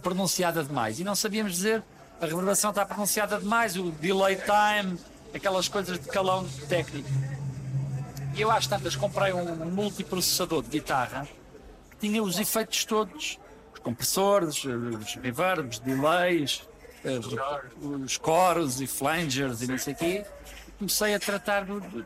pronunciada 0.04 0.64
demais 0.64 1.00
e 1.00 1.04
não 1.04 1.16
sabíamos 1.16 1.54
dizer 1.54 1.82
a 2.22 2.26
reverberação 2.26 2.70
está 2.70 2.86
pronunciada 2.86 3.38
demais, 3.40 3.76
o 3.76 3.92
delay 3.92 4.36
time, 4.38 5.00
aquelas 5.34 5.68
coisas 5.68 5.98
de 6.00 6.08
calão 6.08 6.48
técnico. 6.70 7.10
E 8.36 8.42
eu 8.42 8.50
às 8.52 8.66
tantas 8.68 8.96
comprei 8.96 9.34
um 9.34 9.56
multiprocessador 9.72 10.62
de 10.64 10.70
guitarra 10.70 11.28
que 11.92 11.98
tinha 12.08 12.22
os 12.22 12.40
efeitos 12.40 12.86
todos, 12.86 13.40
os 13.74 13.80
compressores, 13.80 14.64
os 14.64 15.16
reverbs, 15.16 15.80
delays, 15.80 16.64
os 17.82 18.18
coros 18.18 18.80
e 18.82 18.88
flangers 18.88 19.62
e 19.62 19.68
não 19.68 19.78
sei 19.78 19.94
o 19.94 19.98
quê. 19.98 20.26
Comecei 20.80 21.14
a 21.14 21.20
tratar 21.20 21.66
do, 21.66 21.80
do- 21.80 22.06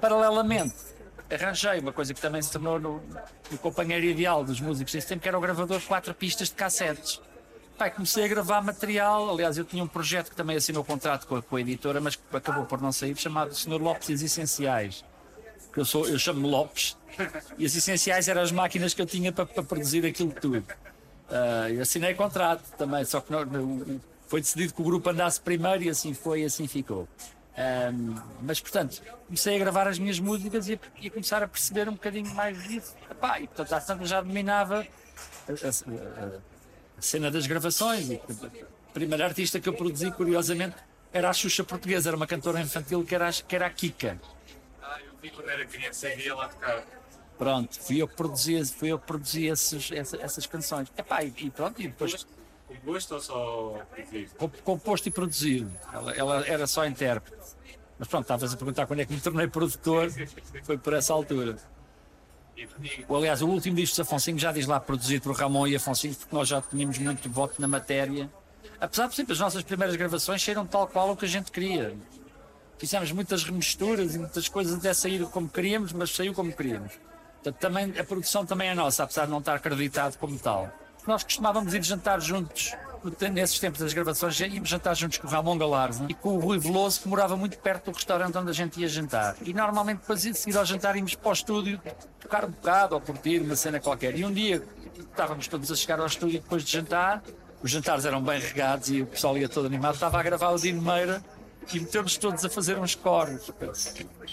paralelamente. 0.00 0.74
Arranjei 1.32 1.78
uma 1.80 1.92
coisa 1.92 2.12
que 2.12 2.20
também 2.20 2.42
se 2.42 2.50
tornou 2.52 2.78
no, 2.78 3.02
no 3.50 3.58
companheiro 3.58 4.04
ideal 4.04 4.44
dos 4.44 4.60
músicos 4.60 4.92
desse 4.92 5.06
tempo, 5.06 5.22
que 5.22 5.28
era 5.28 5.38
o 5.38 5.40
gravador 5.40 5.78
de 5.78 5.86
quatro 5.86 6.12
pistas 6.14 6.48
de 6.48 6.54
cassetes. 6.54 7.20
Pai, 7.78 7.90
comecei 7.90 8.24
a 8.24 8.28
gravar 8.28 8.60
material. 8.62 9.30
Aliás, 9.30 9.56
eu 9.56 9.64
tinha 9.64 9.82
um 9.82 9.88
projeto 9.88 10.30
que 10.30 10.36
também 10.36 10.56
assinou 10.56 10.84
contrato 10.84 11.26
com 11.26 11.36
a, 11.36 11.42
com 11.42 11.56
a 11.56 11.60
editora, 11.60 12.00
mas 12.00 12.16
que 12.16 12.22
acabou 12.36 12.64
por 12.66 12.80
não 12.80 12.92
sair, 12.92 13.16
chamado 13.16 13.54
Sr. 13.54 13.80
Lopes 13.80 14.08
e 14.10 14.12
os 14.14 14.22
Essenciais. 14.22 15.04
Eu, 15.74 15.84
sou, 15.86 16.06
eu 16.06 16.18
chamo-me 16.18 16.46
Lopes. 16.48 16.96
E 17.56 17.64
as 17.64 17.74
Essenciais 17.74 18.28
eram 18.28 18.42
as 18.42 18.52
máquinas 18.52 18.92
que 18.92 19.00
eu 19.00 19.06
tinha 19.06 19.32
para, 19.32 19.46
para 19.46 19.62
produzir 19.62 20.04
aquilo 20.04 20.32
tudo. 20.32 20.64
Ah, 21.30 21.70
e 21.70 21.80
assinei 21.80 22.12
contrato 22.14 22.62
também, 22.76 23.04
só 23.06 23.20
que 23.20 23.32
não- 23.32 23.44
não- 23.46 24.00
foi 24.28 24.40
decidido 24.42 24.74
que 24.74 24.80
o 24.80 24.84
grupo 24.84 25.08
andasse 25.10 25.40
primeiro 25.40 25.82
e 25.82 25.88
assim 25.88 26.12
foi 26.14 26.42
e 26.42 26.44
assim 26.44 26.66
ficou. 26.68 27.08
Ahm, 27.56 28.14
mas 28.40 28.60
portanto, 28.60 29.02
comecei 29.26 29.56
a 29.56 29.58
gravar 29.58 29.86
as 29.86 29.98
minhas 29.98 30.18
músicas 30.18 30.68
e 30.68 30.80
a, 31.06 31.10
começar 31.10 31.42
a 31.42 31.48
perceber 31.48 31.88
um 31.88 31.92
bocadinho 31.92 32.32
mais 32.34 32.62
disso. 32.66 32.94
Epá, 33.10 33.40
e 33.40 33.46
portanto, 33.46 33.84
tantas 33.86 34.08
já 34.08 34.20
dominava 34.22 34.86
a, 35.48 35.52
a- 35.52 36.24
a- 36.26 36.40
cena 37.00 37.30
das 37.30 37.46
gravações. 37.46 38.08
E, 38.08 38.14
a 38.88 38.92
primeira 38.92 39.24
artista 39.26 39.60
que 39.60 39.68
eu 39.68 39.74
produzi, 39.74 40.10
curiosamente, 40.12 40.76
era 41.12 41.28
a 41.28 41.32
Xuxa 41.32 41.62
Portuguesa, 41.64 42.08
era 42.08 42.16
uma 42.16 42.26
cantora 42.26 42.60
infantil 42.60 43.04
que 43.04 43.14
era, 43.14 43.28
a- 43.28 43.32
que 43.32 43.54
era 43.54 43.66
a 43.66 43.70
Kika. 43.70 44.18
Ah, 44.82 44.98
eu 45.04 45.12
vi 45.20 45.30
quando 45.30 45.50
era 45.50 45.66
criança 45.66 46.08
e 46.08 46.24
ia 46.24 46.34
lá 46.34 46.48
tocar. 46.48 46.82
Pronto, 47.36 47.80
fui 47.80 48.00
eu 48.00 48.08
que 48.08 48.14
produzi, 48.14 48.64
fui 48.72 48.88
eu 48.92 48.98
que 48.98 49.06
produzi 49.06 49.46
esses- 49.46 49.90
essa- 49.92 50.16
essas 50.22 50.46
canções. 50.46 50.88
Epá, 50.96 51.22
e, 51.22 51.32
e 51.36 51.50
pronto, 51.50 51.82
e 51.82 51.88
depois 51.88 52.26
Com 52.80 52.92
gosto 52.92 53.14
ou 53.14 53.20
só 53.20 53.82
produzido? 53.94 54.30
comp- 54.36 54.60
composto 54.62 55.08
e 55.08 55.10
produzido. 55.12 55.70
Ela, 55.92 56.12
ela 56.12 56.46
era 56.46 56.66
só 56.66 56.84
intérprete. 56.86 57.42
Mas 57.98 58.08
pronto, 58.08 58.22
estavas 58.24 58.52
a 58.52 58.56
perguntar 58.56 58.86
quando 58.86 59.00
é 59.00 59.04
que 59.06 59.12
me 59.12 59.20
tornei 59.20 59.46
produtor, 59.46 60.08
foi 60.64 60.76
por 60.78 60.92
essa 60.94 61.12
altura. 61.12 61.56
Aliás, 63.08 63.42
o 63.42 63.48
último 63.48 63.76
disco 63.76 63.96
de 63.96 64.02
Afonso 64.02 64.36
já 64.38 64.52
diz 64.52 64.66
lá 64.66 64.78
produzido 64.78 65.22
por 65.22 65.34
Ramon 65.36 65.66
e 65.66 65.76
Afonso, 65.76 66.08
porque 66.08 66.34
nós 66.34 66.48
já 66.48 66.60
tínhamos 66.60 66.98
muito 66.98 67.28
voto 67.30 67.60
na 67.60 67.66
matéria. 67.68 68.30
Apesar 68.80 69.06
de 69.08 69.14
sempre 69.14 69.32
as 69.32 69.40
nossas 69.40 69.62
primeiras 69.62 69.96
gravações 69.96 70.42
saíram 70.42 70.66
tal 70.66 70.86
qual 70.86 71.10
o 71.12 71.16
que 71.16 71.24
a 71.24 71.28
gente 71.28 71.50
queria. 71.50 71.96
Fizemos 72.78 73.12
muitas 73.12 73.44
remisturas 73.44 74.14
e 74.14 74.18
muitas 74.18 74.48
coisas 74.48 74.74
até 74.76 74.92
sair 74.92 75.24
como 75.26 75.48
queríamos, 75.48 75.92
mas 75.92 76.10
saiu 76.10 76.34
como 76.34 76.52
queríamos. 76.52 76.92
Portanto, 77.34 77.56
também, 77.60 77.94
a 77.98 78.04
produção 78.04 78.44
também 78.44 78.68
é 78.68 78.74
nossa, 78.74 79.04
apesar 79.04 79.24
de 79.26 79.30
não 79.30 79.38
estar 79.38 79.54
acreditado 79.54 80.16
como 80.18 80.38
tal. 80.38 80.70
Nós 81.06 81.24
costumávamos 81.24 81.74
ir 81.74 81.82
jantar 81.82 82.20
juntos, 82.20 82.72
nesses 83.32 83.58
tempos 83.58 83.80
das 83.80 83.92
gravações, 83.92 84.38
íamos 84.38 84.68
jantar 84.68 84.94
juntos 84.94 85.18
com 85.18 85.26
o 85.26 85.30
Ramon 85.30 85.58
Galarza 85.58 86.06
e 86.08 86.14
com 86.14 86.36
o 86.36 86.38
Rui 86.38 86.58
Veloso, 86.58 87.00
que 87.00 87.08
morava 87.08 87.36
muito 87.36 87.58
perto 87.58 87.90
do 87.90 87.94
restaurante 87.96 88.38
onde 88.38 88.50
a 88.50 88.52
gente 88.52 88.80
ia 88.80 88.88
jantar. 88.88 89.34
E 89.42 89.52
normalmente, 89.52 89.98
depois 89.98 90.22
de 90.22 90.32
seguir 90.34 90.56
ao 90.56 90.64
jantar, 90.64 90.94
íamos 90.94 91.16
para 91.16 91.30
o 91.30 91.32
estúdio 91.32 91.80
tocar 92.20 92.44
um 92.44 92.50
bocado 92.50 92.94
ou 92.94 93.00
curtir 93.00 93.40
uma 93.40 93.56
cena 93.56 93.80
qualquer. 93.80 94.16
E 94.16 94.24
um 94.24 94.32
dia 94.32 94.62
estávamos 94.96 95.48
todos 95.48 95.72
a 95.72 95.74
chegar 95.74 95.98
ao 95.98 96.06
estúdio 96.06 96.40
depois 96.40 96.62
de 96.62 96.70
jantar, 96.70 97.20
os 97.62 97.70
jantares 97.70 98.04
eram 98.04 98.22
bem 98.22 98.40
regados 98.40 98.88
e 98.90 99.02
o 99.02 99.06
pessoal 99.06 99.36
ia 99.36 99.48
todo 99.48 99.66
animado, 99.66 99.94
estava 99.94 100.20
a 100.20 100.22
gravar 100.22 100.50
o 100.50 100.56
Dino 100.56 100.82
Meira 100.82 101.22
e 101.72 101.80
meteu-nos 101.80 102.16
todos 102.16 102.44
a 102.44 102.48
fazer 102.48 102.78
uns 102.78 102.94
coros. 102.94 103.50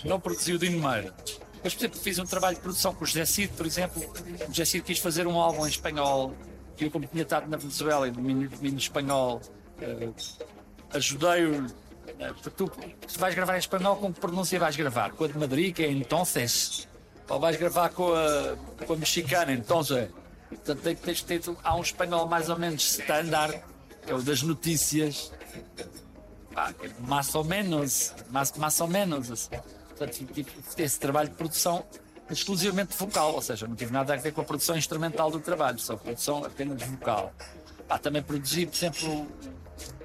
Não 0.05 0.19
produziu 0.19 0.55
o 0.55 0.59
Dino 0.59 0.79
Meira. 0.87 1.13
Depois, 1.53 1.73
por 1.73 1.81
exemplo, 1.81 1.99
fiz 1.99 2.19
um 2.19 2.25
trabalho 2.25 2.55
de 2.55 2.61
produção 2.61 2.93
com 2.93 3.03
o 3.03 3.07
José 3.07 3.25
Cid, 3.25 3.53
por 3.53 3.65
exemplo. 3.65 4.01
O 4.47 4.47
José 4.49 4.65
Cid 4.65 4.83
quis 4.83 4.99
fazer 4.99 5.27
um 5.27 5.37
álbum 5.37 5.65
em 5.65 5.69
espanhol 5.69 6.33
eu, 6.85 6.91
como 6.91 7.05
tinha 7.07 7.23
estado 7.23 7.47
na 7.49 7.57
Venezuela 7.57 8.07
e 8.07 8.11
domínio, 8.11 8.49
domínio 8.49 8.77
espanhol, 8.77 9.41
eh, 9.81 10.09
ajudei-o. 10.93 11.65
eh, 12.19 12.33
tu, 12.55 12.71
vais 13.17 13.35
gravar 13.35 13.55
em 13.55 13.59
espanhol, 13.59 13.95
com 13.97 14.13
que 14.13 14.19
pronúncia 14.19 14.59
vais 14.59 14.75
gravar? 14.75 15.11
Com 15.11 15.23
a 15.25 15.27
de 15.27 15.37
Madrid, 15.37 15.75
que 15.75 15.83
é 15.83 15.91
entonces? 15.91 16.87
Ou 17.27 17.39
vais 17.39 17.55
gravar 17.57 17.89
com 17.89 18.11
a, 18.13 18.55
com 18.85 18.93
a 18.93 18.97
mexicana, 18.97 19.51
entonces? 19.51 20.09
Portanto, 20.49 20.81
tem- 20.81 20.95
tens, 20.95 21.21
tens, 21.21 21.49
há 21.63 21.75
um 21.75 21.81
espanhol 21.81 22.27
mais 22.27 22.49
ou 22.49 22.57
menos 22.57 22.81
standard, 22.99 23.61
que 24.03 24.11
é 24.11 24.15
o 24.15 24.21
das 24.21 24.41
notícias, 24.41 25.31
que 25.75 25.83
é 25.83 26.89
mais 27.01 27.33
ou 27.35 27.43
menos, 27.43 28.13
mais, 28.31 28.51
mais 28.53 28.79
ou 28.81 28.87
menos. 28.87 29.29
Assim. 29.31 29.49
Portanto, 29.89 30.11
tive 30.33 30.47
esse 30.77 30.99
trabalho 30.99 31.29
de 31.29 31.35
produção 31.35 31.85
exclusivamente 32.29 32.95
vocal, 32.97 33.33
ou 33.33 33.41
seja, 33.41 33.67
não 33.67 33.75
tive 33.75 33.91
nada 33.91 34.13
a 34.13 34.17
ver 34.17 34.31
com 34.31 34.41
a 34.41 34.43
produção 34.43 34.77
instrumental 34.77 35.31
do 35.31 35.39
trabalho, 35.39 35.79
só 35.79 35.95
produção 35.95 36.43
apenas 36.43 36.81
vocal. 36.83 37.33
Pá, 37.87 37.97
também 37.97 38.21
produzi, 38.21 38.65
por 38.65 38.75
exemplo, 38.75 39.27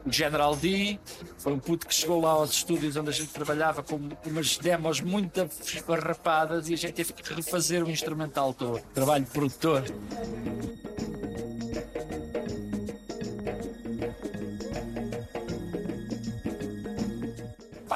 o 0.06 0.12
General 0.12 0.54
D, 0.56 0.98
foi 1.38 1.52
um 1.52 1.58
puto 1.58 1.86
que 1.86 1.94
chegou 1.94 2.20
lá 2.20 2.30
aos 2.30 2.50
estúdios 2.50 2.96
onde 2.96 3.10
a 3.10 3.12
gente 3.12 3.28
trabalhava 3.28 3.82
com 3.82 3.98
umas 4.26 4.58
demos 4.58 5.00
muito 5.00 5.48
esfarrapadas 5.62 6.68
e 6.68 6.74
a 6.74 6.76
gente 6.76 6.94
teve 6.94 7.12
que 7.12 7.34
refazer 7.34 7.84
o 7.84 7.90
instrumental 7.90 8.52
todo. 8.52 8.80
Trabalho 8.92 9.26
produtor. 9.26 9.84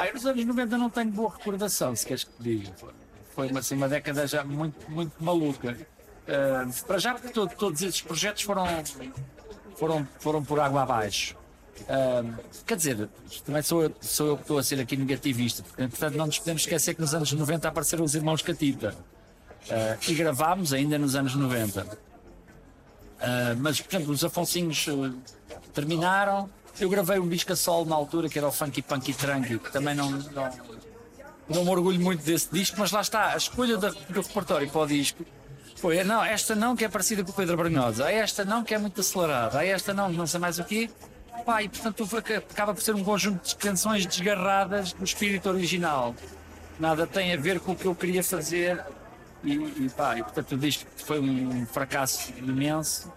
Eu 0.09 0.15
nos 0.15 0.25
anos 0.25 0.45
90 0.45 0.79
não 0.79 0.89
tenho 0.89 1.11
boa 1.11 1.31
recordação, 1.37 1.95
se 1.95 2.07
queres 2.07 2.25
que 2.25 2.33
te 2.33 2.43
diga. 2.43 2.73
Foi 3.39 3.47
uma, 3.47 3.61
assim, 3.61 3.77
uma 3.77 3.89
década 3.89 4.27
já 4.27 4.43
muito, 4.43 4.91
muito 4.91 5.13
maluca. 5.23 5.77
Ah, 6.27 6.67
para 6.89 6.99
já, 6.99 7.15
porque 7.15 7.29
todo- 7.29 7.55
todos 7.55 7.81
esses 7.83 8.01
projetos 8.03 8.43
foram, 8.43 8.67
foram, 9.77 10.09
foram 10.19 10.43
por 10.45 10.59
água 10.59 10.83
abaixo. 10.83 11.37
Ah, 11.89 12.25
quer 12.67 12.77
dizer, 12.77 13.09
também 13.47 13.63
sou 13.63 13.85
eu, 13.85 13.95
sou 14.01 14.27
eu 14.27 14.37
que 14.37 14.43
estou 14.43 14.59
a 14.59 14.63
ser 14.65 14.81
aqui 14.81 14.97
negativista, 14.97 15.63
porque, 15.63 15.87
portanto 15.87 16.17
não 16.17 16.27
nos 16.27 16.41
podemos 16.41 16.63
esquecer 16.63 16.95
que 16.95 17.01
nos 17.01 17.15
anos 17.15 17.31
90 17.31 17.69
apareceram 17.69 18.03
os 18.03 18.13
irmãos 18.17 18.43
Catita. 18.43 18.93
Ah, 19.71 19.97
e 20.09 20.15
gravámos 20.15 20.73
ainda 20.73 20.99
nos 20.99 21.15
anos 21.15 21.37
90. 21.37 21.87
Ah, 23.21 23.55
mas, 23.57 23.81
por 23.81 23.95
exemplo, 23.95 24.13
os 24.15 24.25
Afonsinhos 24.25 24.85
terminaram. 25.73 26.51
Eu 26.81 26.91
gravei 26.91 27.21
um 27.21 27.29
disco 27.29 27.53
a 27.53 27.57
solo 27.57 27.85
na 27.87 27.95
altura 27.95 28.29
que 28.29 28.37
era 28.37 28.49
o 28.49 28.53
Funky 28.53 28.83
Punky 28.83 29.13
Trunky, 29.15 29.61
que 29.61 29.71
também 29.71 29.95
não, 29.95 30.11
não, 30.11 30.51
não 31.49 31.65
me 31.65 31.71
orgulho 31.71 32.01
muito 32.01 32.23
desse 32.25 32.49
disco, 32.53 32.77
mas 32.79 32.91
lá 32.93 33.01
está, 33.01 33.33
a 33.33 33.37
escolha 33.37 33.77
do 33.77 33.89
repertório 33.89 34.69
para 34.69 34.81
o 34.81 34.87
disco 34.87 35.25
foi, 35.77 36.03
não, 36.03 36.25
esta 36.25 36.57
não 36.57 36.75
que 36.75 36.85
é 36.85 36.89
parecida 36.89 37.23
com 37.23 37.31
o 37.31 37.35
Pedro 37.35 37.57
Brunhosa, 37.57 38.11
esta 38.11 38.45
não 38.45 38.65
que 38.65 38.75
é 38.75 38.79
muito 38.79 39.01
acelerada, 39.01 39.65
esta 39.65 39.95
não, 39.95 40.09
não 40.11 40.27
sei 40.27 40.41
mais 40.41 40.59
o 40.59 40.65
quê. 40.65 40.91
Pá, 41.47 41.63
e 41.63 41.69
portanto 41.69 42.05
acaba 42.51 42.75
por 42.75 42.83
ser 42.83 42.97
um 42.97 43.05
conjunto 43.05 43.47
de 43.49 43.55
canções 43.55 44.05
desgarradas 44.05 44.93
do 44.93 45.05
espírito 45.05 45.49
original. 45.49 46.17
Nada 46.81 47.07
tem 47.07 47.33
a 47.33 47.37
ver 47.37 47.61
com 47.61 47.73
o 47.73 47.77
que 47.77 47.87
eu 47.87 47.95
queria 47.95 48.25
fazer 48.25 48.85
e, 49.45 49.55
e 49.55 49.91
pá, 49.97 50.19
e 50.19 50.23
portanto 50.23 50.53
o 50.53 50.59
disco 50.59 50.85
foi 50.97 51.21
um 51.21 51.65
fracasso 51.65 52.33
imenso. 52.39 53.13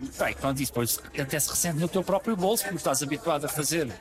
E 0.00 0.34
quando 0.34 0.60
isso 0.60 0.72
depois 0.72 0.98
até 1.18 1.38
se 1.38 1.50
ressente 1.50 1.78
no 1.78 1.88
teu 1.88 2.02
próprio 2.02 2.34
bolso, 2.34 2.64
porque 2.64 2.76
estás 2.76 3.02
habituado 3.02 3.44
a 3.44 3.48
fazer 3.48 3.92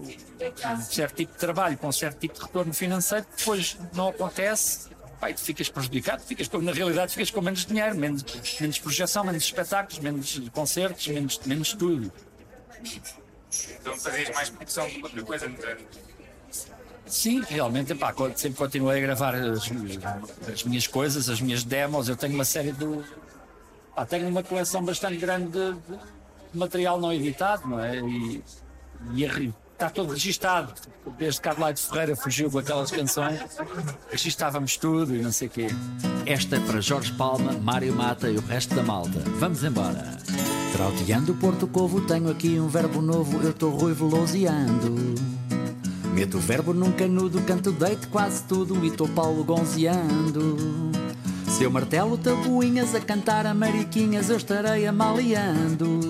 um 0.00 0.80
certo 0.80 1.16
tipo 1.16 1.32
de 1.32 1.38
trabalho 1.38 1.76
com 1.78 1.88
um 1.88 1.92
certo 1.92 2.18
tipo 2.18 2.34
de 2.34 2.40
retorno 2.40 2.72
financeiro, 2.72 3.26
depois 3.36 3.76
não 3.94 4.08
acontece, 4.08 4.88
e 5.28 5.34
tu 5.34 5.40
ficas 5.40 5.68
prejudicado, 5.68 6.22
ficas 6.22 6.48
com, 6.48 6.58
na 6.58 6.72
realidade 6.72 7.12
ficas 7.12 7.30
com 7.30 7.42
menos 7.42 7.66
dinheiro, 7.66 7.94
menos, 7.94 8.24
menos 8.60 8.78
projeção, 8.78 9.24
menos 9.24 9.44
espetáculos, 9.44 9.98
menos 9.98 10.40
concertos, 10.50 11.06
menos, 11.08 11.38
menos 11.44 11.72
tudo. 11.74 12.10
então 13.80 13.96
fazias 13.98 14.34
mais 14.34 14.48
produção 14.50 14.86
do 14.88 14.94
que 14.94 15.02
outra 15.02 15.22
coisa, 15.22 15.48
não 15.48 15.68
é? 15.68 15.76
Sim, 17.10 17.42
realmente, 17.48 17.92
epá, 17.92 18.14
sempre 18.36 18.56
continuei 18.56 18.98
a 18.98 19.00
gravar 19.00 19.34
as, 19.34 19.68
as 20.48 20.62
minhas 20.62 20.86
coisas, 20.86 21.28
as 21.28 21.40
minhas 21.40 21.64
demos. 21.64 22.08
Eu 22.08 22.16
tenho 22.16 22.34
uma 22.34 22.44
série 22.44 22.70
de. 22.70 22.86
pá, 23.96 24.06
tenho 24.06 24.28
uma 24.28 24.44
coleção 24.44 24.84
bastante 24.84 25.16
grande 25.16 25.50
de, 25.50 25.72
de 25.72 26.58
material 26.58 27.00
não 27.00 27.12
editado, 27.12 27.66
não 27.66 27.80
é? 27.80 27.96
E, 27.96 28.44
e 29.14 29.24
está 29.80 29.88
todo 29.88 30.12
registado. 30.12 30.74
Desde 31.18 31.40
que 31.40 31.48
Adelaide 31.48 31.80
Ferreira 31.80 32.14
fugiu 32.14 32.50
com 32.50 32.58
aquelas 32.58 32.90
canções, 32.90 33.40
registávamos 34.10 34.76
tudo 34.76 35.16
e 35.16 35.22
não 35.22 35.32
sei 35.32 35.48
o 35.48 35.50
quê. 35.50 35.68
Esta 36.26 36.56
é 36.56 36.60
para 36.60 36.82
Jorge 36.82 37.12
Palma, 37.14 37.52
Mário 37.52 37.94
Mata 37.94 38.28
e 38.28 38.36
o 38.36 38.42
resto 38.42 38.74
da 38.74 38.82
malta. 38.82 39.18
Vamos 39.38 39.64
embora. 39.64 40.18
Trauteando 40.72 41.34
Porto 41.34 41.66
Covo, 41.66 42.02
tenho 42.02 42.30
aqui 42.30 42.60
um 42.60 42.68
verbo 42.68 43.00
novo, 43.00 43.42
eu 43.42 43.50
estou 43.50 43.70
ruivo 43.70 44.06
louseando. 44.06 45.14
Meto 46.12 46.36
o 46.36 46.40
verbo 46.40 46.74
num 46.74 46.92
canudo, 46.92 47.40
canto 47.42 47.72
deito 47.72 48.08
quase 48.08 48.42
tudo 48.44 48.84
e 48.84 48.88
estou 48.88 49.08
Paulo 49.08 49.42
gonzeando. 49.44 50.99
Se 51.50 51.64
eu 51.64 51.70
martelo 51.70 52.16
tabuinhas 52.16 52.94
a 52.94 53.00
cantar 53.00 53.44
a 53.44 53.52
mariquinhas, 53.52 54.30
eu 54.30 54.36
estarei 54.36 54.86
amaliando. 54.86 56.00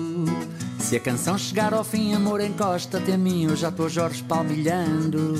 Se 0.79 0.95
a 0.95 0.99
canção 0.99 1.37
chegar 1.37 1.73
ao 1.73 1.83
fim, 1.83 2.13
amor 2.13 2.39
encosta-te 2.41 3.11
a 3.11 3.17
mim, 3.17 3.45
eu 3.45 3.55
já 3.55 3.69
estou 3.69 3.89
Jorge 3.89 4.23
palmilhando. 4.23 5.35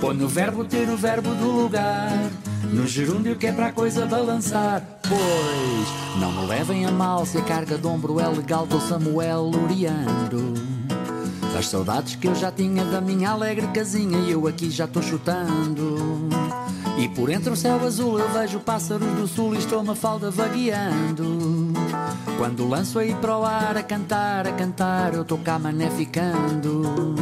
Põe 0.00 0.16
no 0.16 0.28
verbo 0.28 0.64
ter 0.64 0.88
o 0.88 0.96
verbo 0.96 1.34
do 1.34 1.50
lugar, 1.50 2.12
no 2.72 2.86
gerúndio 2.86 3.36
que 3.36 3.48
é 3.48 3.52
para 3.52 3.66
a 3.66 3.72
coisa 3.72 4.06
balançar. 4.06 4.82
Pois, 5.02 6.20
não 6.20 6.32
me 6.32 6.46
levem 6.46 6.86
a 6.86 6.90
mal 6.90 7.26
se 7.26 7.36
a 7.36 7.42
carga 7.42 7.76
de 7.76 7.86
ombro 7.86 8.20
é 8.20 8.28
legal, 8.28 8.64
estou 8.64 8.80
Samuel 8.80 9.42
Luriando. 9.42 10.54
As 11.58 11.66
saudades 11.66 12.14
que 12.14 12.26
eu 12.26 12.34
já 12.34 12.50
tinha 12.50 12.84
da 12.86 13.02
minha 13.02 13.30
alegre 13.30 13.66
casinha 13.68 14.18
e 14.18 14.30
eu 14.30 14.46
aqui 14.46 14.70
já 14.70 14.86
estou 14.86 15.02
chutando. 15.02 16.30
E 17.00 17.08
por 17.08 17.30
entre 17.30 17.48
o 17.48 17.56
céu 17.56 17.80
azul 17.82 18.18
eu 18.18 18.28
vejo 18.28 18.60
pássaros 18.60 19.08
do 19.14 19.26
sul 19.26 19.54
e 19.54 19.58
estou-me 19.58 19.88
a 19.88 19.94
falda 19.94 20.30
vagueando. 20.30 21.72
Quando 22.36 22.68
lanço 22.68 22.98
aí 22.98 23.14
para 23.14 23.38
o 23.38 23.42
ar 23.42 23.74
a 23.78 23.82
cantar, 23.82 24.46
a 24.46 24.52
cantar, 24.52 25.14
eu 25.14 25.22
estou 25.22 25.38
cá 25.38 25.58
mané 25.58 25.88
ficando. 25.88 27.14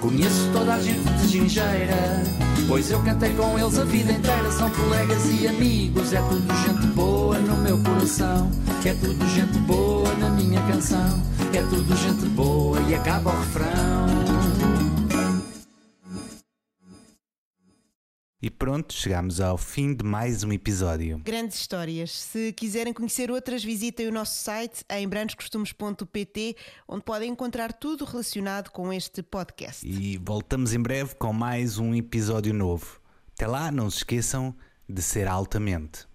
Conheço 0.00 0.48
toda 0.52 0.74
a 0.74 0.78
gente 0.78 1.02
de 1.02 1.26
gingeira, 1.26 2.22
pois 2.68 2.92
eu 2.92 3.02
cantei 3.02 3.34
com 3.34 3.58
eles 3.58 3.76
a 3.76 3.82
vida 3.82 4.12
inteira. 4.12 4.52
São 4.52 4.70
colegas 4.70 5.24
e 5.32 5.48
amigos, 5.48 6.12
é 6.12 6.22
tudo 6.22 6.54
gente 6.54 6.86
boa 6.94 7.38
no 7.40 7.56
meu 7.56 7.78
coração. 7.78 8.48
É 8.84 8.94
tudo 8.94 9.28
gente 9.30 9.58
boa 9.66 10.14
na 10.14 10.30
minha 10.30 10.60
canção. 10.62 11.20
É 11.52 11.60
tudo 11.62 11.96
gente 11.96 12.26
boa 12.26 12.80
e 12.82 12.94
acaba 12.94 13.30
o 13.30 13.36
refrão. 13.36 14.31
E 18.44 18.50
pronto, 18.50 18.92
chegamos 18.92 19.40
ao 19.40 19.56
fim 19.56 19.94
de 19.94 20.04
mais 20.04 20.42
um 20.42 20.52
episódio. 20.52 21.16
Grandes 21.18 21.60
histórias. 21.60 22.10
Se 22.10 22.52
quiserem 22.52 22.92
conhecer 22.92 23.30
outras, 23.30 23.62
visitem 23.62 24.08
o 24.08 24.12
nosso 24.12 24.36
site 24.42 24.84
em 24.90 25.08
brancoscostumes.pt, 25.08 26.56
onde 26.88 27.04
podem 27.04 27.30
encontrar 27.30 27.72
tudo 27.72 28.04
relacionado 28.04 28.70
com 28.70 28.92
este 28.92 29.22
podcast. 29.22 29.86
E 29.86 30.18
voltamos 30.18 30.74
em 30.74 30.80
breve 30.80 31.14
com 31.14 31.32
mais 31.32 31.78
um 31.78 31.94
episódio 31.94 32.52
novo. 32.52 33.00
Até 33.32 33.46
lá, 33.46 33.70
não 33.70 33.88
se 33.88 33.98
esqueçam 33.98 34.52
de 34.88 35.00
ser 35.00 35.28
altamente. 35.28 36.08